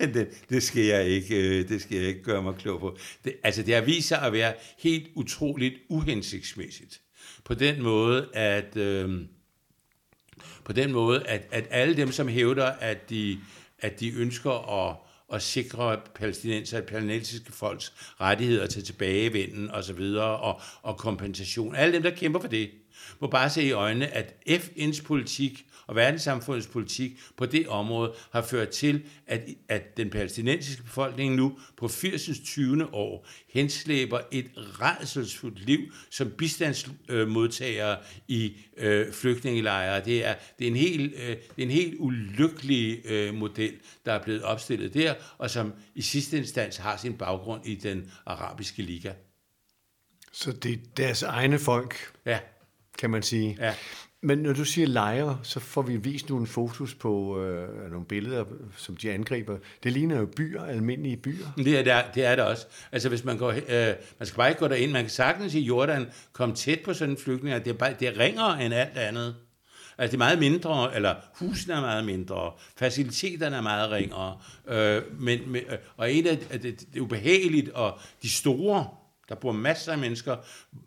det, 0.00 0.28
det, 0.50 0.62
skal 0.62 0.82
jeg 0.82 1.04
ikke, 1.04 1.60
øh, 1.60 1.68
det 1.68 1.82
skal 1.82 1.96
jeg 1.96 2.06
ikke 2.06 2.22
gøre 2.22 2.42
mig 2.42 2.54
klog 2.54 2.80
på. 2.80 2.96
Det, 3.24 3.36
altså, 3.42 3.62
det 3.62 3.74
har 3.74 3.82
vist 3.82 4.08
sig 4.08 4.22
at 4.22 4.32
være 4.32 4.54
helt 4.78 5.08
utroligt 5.14 5.74
uhensigtsmæssigt. 5.88 7.00
På 7.44 7.54
den 7.54 7.82
måde, 7.82 8.28
at, 8.34 8.76
øh, 8.76 9.20
på 10.64 10.72
den 10.72 10.92
måde, 10.92 11.26
at, 11.26 11.46
at 11.50 11.66
alle 11.70 11.96
dem, 11.96 12.12
som 12.12 12.28
hævder, 12.28 12.66
at 12.66 13.10
de, 13.10 13.38
at 13.78 14.00
de 14.00 14.10
ønsker 14.10 14.86
at, 14.88 14.96
at 15.34 15.42
sikre 15.42 16.00
palæstinenser, 16.14 16.78
at 16.78 16.86
palæstinensiske 16.86 17.52
folks 17.52 17.92
rettigheder 18.20 18.66
til 18.66 18.84
tilbagevenden 18.84 19.70
og 19.70 19.84
så 19.84 19.92
videre, 19.92 20.36
og, 20.38 20.60
og 20.82 20.98
kompensation. 20.98 21.74
Alle 21.74 21.94
dem, 21.94 22.02
der 22.02 22.10
kæmper 22.10 22.40
for 22.40 22.48
det, 22.48 22.70
må 23.20 23.26
bare 23.26 23.50
se 23.50 23.62
i 23.62 23.72
øjnene, 23.72 24.08
at 24.08 24.34
FN's 24.48 25.02
politik 25.04 25.66
og 25.92 25.96
verdenssamfundets 25.96 26.66
politik 26.66 27.20
på 27.36 27.46
det 27.46 27.68
område 27.68 28.14
har 28.32 28.42
ført 28.42 28.68
til, 28.68 29.02
at, 29.26 29.40
at 29.68 29.96
den 29.96 30.10
palæstinensiske 30.10 30.82
befolkning 30.82 31.34
nu 31.34 31.58
på 31.76 31.88
80. 31.88 32.30
20. 32.44 32.94
år 32.94 33.26
henslæber 33.48 34.20
et 34.30 34.50
redselsfuldt 34.56 35.66
liv 35.66 35.80
som 36.10 36.30
bistandsmodtagere 36.30 37.98
i 38.28 38.56
øh, 38.76 39.12
flygtningelejre. 39.12 40.04
Det 40.04 40.26
er, 40.26 40.34
det, 40.58 40.64
er 40.66 40.70
en 40.70 40.76
helt, 40.76 41.14
øh, 41.14 41.28
det 41.28 41.36
er 41.58 41.62
en 41.62 41.70
helt 41.70 41.94
ulykkelig 41.98 43.00
øh, 43.04 43.34
model, 43.34 43.72
der 44.06 44.12
er 44.12 44.22
blevet 44.22 44.42
opstillet 44.42 44.94
der, 44.94 45.14
og 45.38 45.50
som 45.50 45.72
i 45.94 46.02
sidste 46.02 46.36
instans 46.38 46.76
har 46.76 46.96
sin 46.96 47.14
baggrund 47.18 47.66
i 47.66 47.74
den 47.74 48.12
arabiske 48.26 48.82
liga. 48.82 49.12
Så 50.32 50.52
det 50.52 50.72
er 50.72 50.76
deres 50.96 51.22
egne 51.22 51.58
folk, 51.58 52.12
Ja, 52.26 52.38
kan 52.98 53.10
man 53.10 53.22
sige. 53.22 53.56
ja. 53.60 53.74
Men 54.24 54.38
når 54.38 54.52
du 54.52 54.64
siger 54.64 54.86
lejre, 54.86 55.38
så 55.42 55.60
får 55.60 55.82
vi 55.82 55.96
vist 55.96 56.28
nogle 56.28 56.46
fotos 56.46 56.94
på 56.94 57.40
øh, 57.40 57.90
nogle 57.90 58.06
billeder, 58.06 58.44
som 58.76 58.96
de 58.96 59.12
angriber. 59.12 59.56
Det 59.82 59.92
ligner 59.92 60.18
jo 60.18 60.26
byer, 60.26 60.64
almindelige 60.64 61.16
byer. 61.16 61.46
Det 61.56 61.78
er, 61.78 61.82
det, 61.82 62.14
det 62.14 62.24
er 62.24 62.36
det 62.36 62.44
også. 62.44 62.66
Altså 62.92 63.08
hvis 63.08 63.24
man 63.24 63.38
går, 63.38 63.50
øh, 63.50 63.94
man 64.18 64.26
skal 64.26 64.36
bare 64.36 64.48
ikke 64.48 64.58
gå 64.58 64.68
derind, 64.68 64.92
man 64.92 65.02
kan 65.02 65.10
sagtens 65.10 65.54
i 65.54 65.60
Jordan 65.60 66.06
komme 66.32 66.54
tæt 66.54 66.80
på 66.84 66.94
sådan 66.94 67.10
en 67.10 67.16
flygtning, 67.16 67.64
det 67.64 67.70
er, 67.70 67.74
bare, 67.74 67.94
det 68.00 68.08
er 68.08 68.18
ringere 68.18 68.64
end 68.64 68.74
alt 68.74 68.98
andet. 68.98 69.34
Altså 69.98 70.10
det 70.10 70.14
er 70.14 70.26
meget 70.26 70.38
mindre, 70.38 70.96
eller 70.96 71.14
husene 71.34 71.74
er 71.74 71.80
meget 71.80 72.04
mindre, 72.04 72.52
faciliteterne 72.76 73.56
er 73.56 73.60
meget 73.60 73.90
ringere, 73.90 74.38
øh, 74.68 75.02
men, 75.20 75.40
men, 75.46 75.62
øh, 75.68 75.78
og 75.96 76.12
en 76.12 76.26
af 76.26 76.38
det, 76.38 76.62
det, 76.62 76.80
det 76.80 76.96
er 76.96 77.00
ubehageligt, 77.00 77.68
og 77.68 77.98
de 78.22 78.30
store, 78.30 78.88
der 79.28 79.34
bor 79.34 79.52
masser 79.52 79.92
af 79.92 79.98
mennesker, 79.98 80.36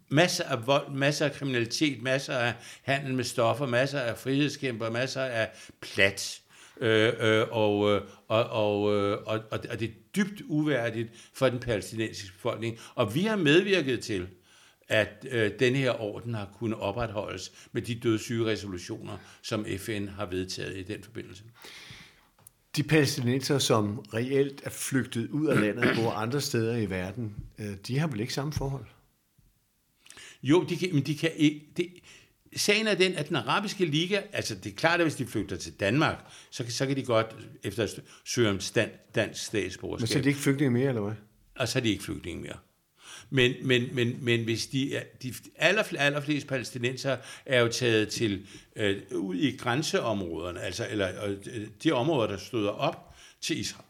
masser 0.10 0.43
af 0.43 0.67
vold, 0.67 0.91
masser 0.91 1.26
af 1.26 1.32
kriminalitet, 1.32 2.02
masser 2.02 2.38
af 2.38 2.54
handel 2.84 3.13
med 3.13 3.24
stoffer, 3.24 3.65
masser 3.65 4.00
af 4.00 4.17
frihedskæmper, 4.17 4.89
masser 4.89 5.21
af 5.21 5.50
plat. 5.82 6.41
Øh, 6.82 7.13
øh, 7.19 7.48
og, 7.52 7.91
øh, 7.91 8.02
og, 8.28 8.43
og, 8.43 8.95
øh, 8.95 9.17
og, 9.26 9.39
og, 9.52 9.60
og 9.69 9.80
det 9.80 9.89
er 9.89 9.93
dybt 10.15 10.41
uværdigt 10.45 11.10
for 11.34 11.50
den 11.50 11.60
palæstinensiske 11.60 12.34
befolkning. 12.34 12.80
Og 12.95 13.15
vi 13.15 13.21
har 13.21 13.36
medvirket 13.36 14.00
til, 14.04 14.28
at 14.88 15.26
øh, 15.32 15.52
denne 15.60 15.78
her 15.78 16.02
orden 16.02 16.34
har 16.34 16.50
kunnet 16.60 16.80
opretholdes 16.80 17.52
med 17.71 17.82
de 17.82 17.95
dødssyge 17.95 18.45
resolutioner, 18.45 19.17
som 19.41 19.65
FN 19.78 20.08
har 20.08 20.26
vedtaget 20.26 20.78
i 20.78 20.84
den 20.84 21.04
forbindelse. 21.04 21.43
De 22.75 22.83
palæstinenser, 22.83 23.59
som 23.59 23.99
reelt 23.99 24.61
er 24.63 24.69
flygtet 24.69 25.29
ud 25.29 25.47
af 25.47 25.59
landet 25.61 25.89
og 25.89 25.95
bor 25.95 26.11
andre 26.11 26.41
steder 26.41 26.75
i 26.77 26.89
verden, 26.89 27.35
øh, 27.59 27.73
de 27.88 27.99
har 27.99 28.07
vel 28.07 28.19
ikke 28.19 28.33
samme 28.33 28.53
forhold? 28.53 28.85
Jo, 30.43 30.63
de 30.63 30.77
kan, 30.77 30.89
men 30.93 31.05
de 31.05 31.17
kan 31.17 31.31
ikke... 31.35 31.65
Det, 31.77 31.88
sagen 32.55 32.88
er 32.88 32.95
den, 32.95 33.13
at 33.15 33.27
den 33.27 33.35
arabiske 33.35 33.85
liga, 33.85 34.21
altså 34.33 34.55
det 34.55 34.71
er 34.71 34.75
klart, 34.75 34.99
at 34.99 35.05
hvis 35.05 35.15
de 35.15 35.27
flygter 35.27 35.55
til 35.55 35.73
Danmark, 35.73 36.25
så, 36.51 36.63
kan- 36.63 36.71
så 36.73 36.85
kan 36.85 36.95
de 36.95 37.03
godt 37.03 37.35
efter 37.63 37.88
søge 38.25 38.49
om 38.49 38.59
stand, 38.59 38.91
dansk 39.15 39.53
Men 39.53 39.61
statsborgerskab. 39.61 40.07
så 40.07 40.17
er 40.17 40.21
de 40.21 40.29
ikke 40.29 40.39
flygtninge 40.41 40.71
mere, 40.71 40.88
eller 40.89 41.01
hvad? 41.01 41.13
og 41.55 41.67
så 41.67 41.79
er 41.79 41.83
de 41.83 41.89
ikke 41.89 42.03
flygtninge 42.03 42.41
mere. 42.41 42.57
Men, 43.29 43.53
men, 43.61 43.95
men, 43.95 44.17
men 44.21 44.43
hvis 44.43 44.67
de, 44.67 45.01
de 45.23 45.33
aller, 45.55 45.83
allerfleste 45.97 46.47
palæstinenser 46.47 47.17
er 47.45 47.59
jo 47.59 47.67
taget 47.67 48.09
til 48.09 48.47
øh, 48.75 49.01
ud 49.11 49.35
i 49.35 49.57
grænseområderne, 49.57 50.61
altså 50.61 50.88
eller 50.89 51.25
øh, 51.25 51.67
de 51.83 51.91
områder, 51.91 52.27
der 52.27 52.38
støder 52.38 52.69
op 52.69 53.15
til 53.41 53.59
Israel. 53.59 53.85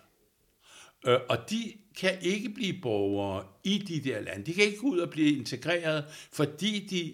Øh, 1.07 1.19
og 1.29 1.49
de 1.49 1.73
kan 1.97 2.17
ikke 2.21 2.49
blive 2.49 2.81
borgere 2.81 3.45
i 3.63 3.77
de 3.77 4.09
der 4.09 4.21
lande. 4.21 4.45
De 4.45 4.53
kan 4.53 4.63
ikke 4.63 4.77
gå 4.77 4.87
ud 4.87 4.99
og 4.99 5.09
blive 5.09 5.37
integreret, 5.37 6.05
fordi, 6.31 6.87
de, 6.89 7.13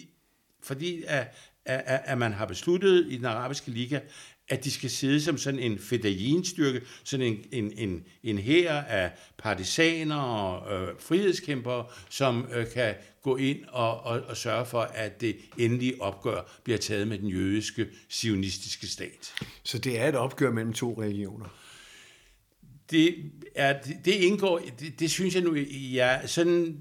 fordi 0.63 1.03
at, 1.07 1.36
at, 1.65 2.01
at 2.05 2.17
man 2.17 2.34
har 2.34 2.45
besluttet 2.45 3.05
i 3.10 3.17
den 3.17 3.25
arabiske 3.25 3.71
liga, 3.71 3.99
at 4.51 4.63
de 4.63 4.71
skal 4.71 4.89
sidde 4.89 5.21
som 5.21 5.37
sådan 5.37 5.59
en 5.59 5.79
fedayinstyrke, 5.79 6.81
sådan 7.03 7.25
en, 7.25 7.37
en, 7.51 7.73
en, 7.77 8.03
en 8.23 8.37
hær 8.37 8.73
af 8.73 9.11
partisaner 9.37 10.15
og 10.15 10.73
øh, 10.73 10.95
frihedskæmpere, 10.99 11.85
som 12.09 12.47
øh, 12.53 12.71
kan 12.73 12.95
gå 13.21 13.37
ind 13.37 13.57
og, 13.67 14.01
og, 14.01 14.21
og 14.21 14.37
sørge 14.37 14.65
for, 14.65 14.81
at 14.81 15.21
det 15.21 15.35
endelige 15.57 16.01
opgør 16.01 16.59
bliver 16.63 16.77
taget 16.77 17.07
med 17.07 17.17
den 17.17 17.27
jødiske, 17.27 17.87
sionistiske 18.09 18.87
stat. 18.87 19.33
Så 19.63 19.77
det 19.77 19.99
er 19.99 20.07
et 20.07 20.15
opgør 20.15 20.51
mellem 20.51 20.73
to 20.73 21.01
religioner. 21.01 21.57
Det, 22.91 23.15
er, 23.55 23.81
det, 23.81 23.97
det 24.05 24.13
indgår, 24.13 24.61
det, 24.79 24.99
det 24.99 25.11
synes 25.11 25.35
jeg 25.35 25.43
nu, 25.43 25.55
ja, 25.93 26.27
sådan, 26.27 26.77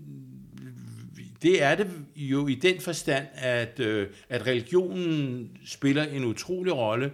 det 1.42 1.62
er 1.62 1.74
det 1.74 1.90
jo 2.16 2.46
i 2.46 2.54
den 2.54 2.80
forstand, 2.80 3.26
at, 3.35 3.80
øh, 3.80 4.09
at 4.28 4.46
religionen 4.46 5.50
spiller 5.66 6.02
en 6.02 6.24
utrolig 6.24 6.76
rolle, 6.76 7.12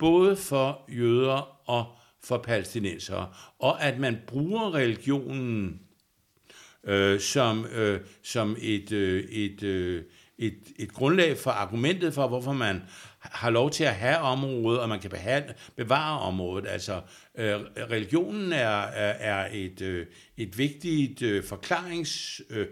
både 0.00 0.36
for 0.36 0.84
jøder 0.88 1.68
og 1.70 1.86
for 2.22 2.38
palæstinensere, 2.38 3.28
og 3.58 3.82
at 3.82 3.98
man 3.98 4.18
bruger 4.26 4.74
religionen 4.74 5.80
øh, 6.84 7.20
som, 7.20 7.66
øh, 7.66 8.00
som 8.22 8.56
et, 8.60 8.92
øh, 8.92 9.24
et, 9.24 9.62
øh, 9.62 10.04
et, 10.38 10.58
et 10.78 10.92
grundlag 10.92 11.38
for 11.38 11.50
argumentet 11.50 12.14
for, 12.14 12.28
hvorfor 12.28 12.52
man 12.52 12.82
har 13.18 13.50
lov 13.50 13.70
til 13.70 13.84
at 13.84 13.94
have 13.94 14.18
området, 14.18 14.80
og 14.80 14.88
man 14.88 15.00
kan 15.00 15.10
behandle, 15.10 15.54
bevare 15.76 16.20
området. 16.20 16.68
Altså, 16.68 17.00
øh, 17.38 17.54
religionen 17.90 18.52
er, 18.52 18.80
er, 18.80 19.12
er 19.34 19.48
et, 19.52 19.80
øh, 19.80 20.06
et 20.36 20.58
vigtigt 20.58 21.22
øh, 21.22 21.44
forklarings... 21.44 22.42
Øh, 22.50 22.66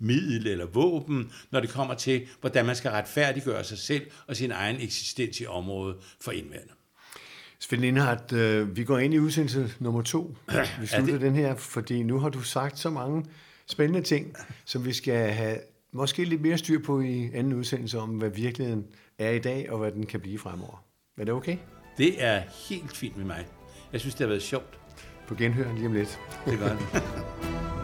middel 0.00 0.46
eller 0.46 0.66
våben, 0.66 1.32
når 1.50 1.60
det 1.60 1.70
kommer 1.70 1.94
til, 1.94 2.26
hvordan 2.40 2.66
man 2.66 2.76
skal 2.76 2.90
retfærdiggøre 2.90 3.64
sig 3.64 3.78
selv 3.78 4.10
og 4.26 4.36
sin 4.36 4.50
egen 4.50 4.76
eksistens 4.80 5.40
i 5.40 5.46
området 5.46 5.96
for 6.20 6.32
indvandrere. 6.32 6.76
Svend 7.58 7.80
Lindhardt, 7.80 8.32
øh, 8.32 8.76
vi 8.76 8.84
går 8.84 8.98
ind 8.98 9.14
i 9.14 9.18
udsendelse 9.18 9.74
nummer 9.78 10.02
to. 10.02 10.36
Vi 10.80 10.86
slutter 10.86 11.18
den 11.18 11.34
her, 11.34 11.56
fordi 11.56 12.02
nu 12.02 12.18
har 12.18 12.28
du 12.28 12.42
sagt 12.42 12.78
så 12.78 12.90
mange 12.90 13.24
spændende 13.66 14.02
ting, 14.02 14.34
som 14.64 14.84
vi 14.84 14.92
skal 14.92 15.32
have 15.32 15.58
måske 15.92 16.24
lidt 16.24 16.40
mere 16.40 16.58
styr 16.58 16.82
på 16.82 17.00
i 17.00 17.30
anden 17.34 17.52
udsendelse 17.52 17.98
om, 17.98 18.08
hvad 18.08 18.30
virkeligheden 18.30 18.86
er 19.18 19.30
i 19.30 19.38
dag, 19.38 19.70
og 19.70 19.78
hvad 19.78 19.92
den 19.92 20.06
kan 20.06 20.20
blive 20.20 20.38
fremover. 20.38 20.84
Er 21.18 21.24
det 21.24 21.34
okay? 21.34 21.56
Det 21.98 22.24
er 22.24 22.42
helt 22.68 22.96
fint 22.96 23.16
med 23.16 23.24
mig. 23.24 23.46
Jeg 23.92 24.00
synes, 24.00 24.14
det 24.14 24.24
har 24.24 24.28
været 24.28 24.42
sjovt. 24.42 24.78
På 25.28 25.34
genhør 25.34 25.74
lige 25.74 25.86
om 25.86 25.92
lidt. 25.92 26.18
Det 26.46 26.58
gør 26.58 26.68
det. 26.68 27.02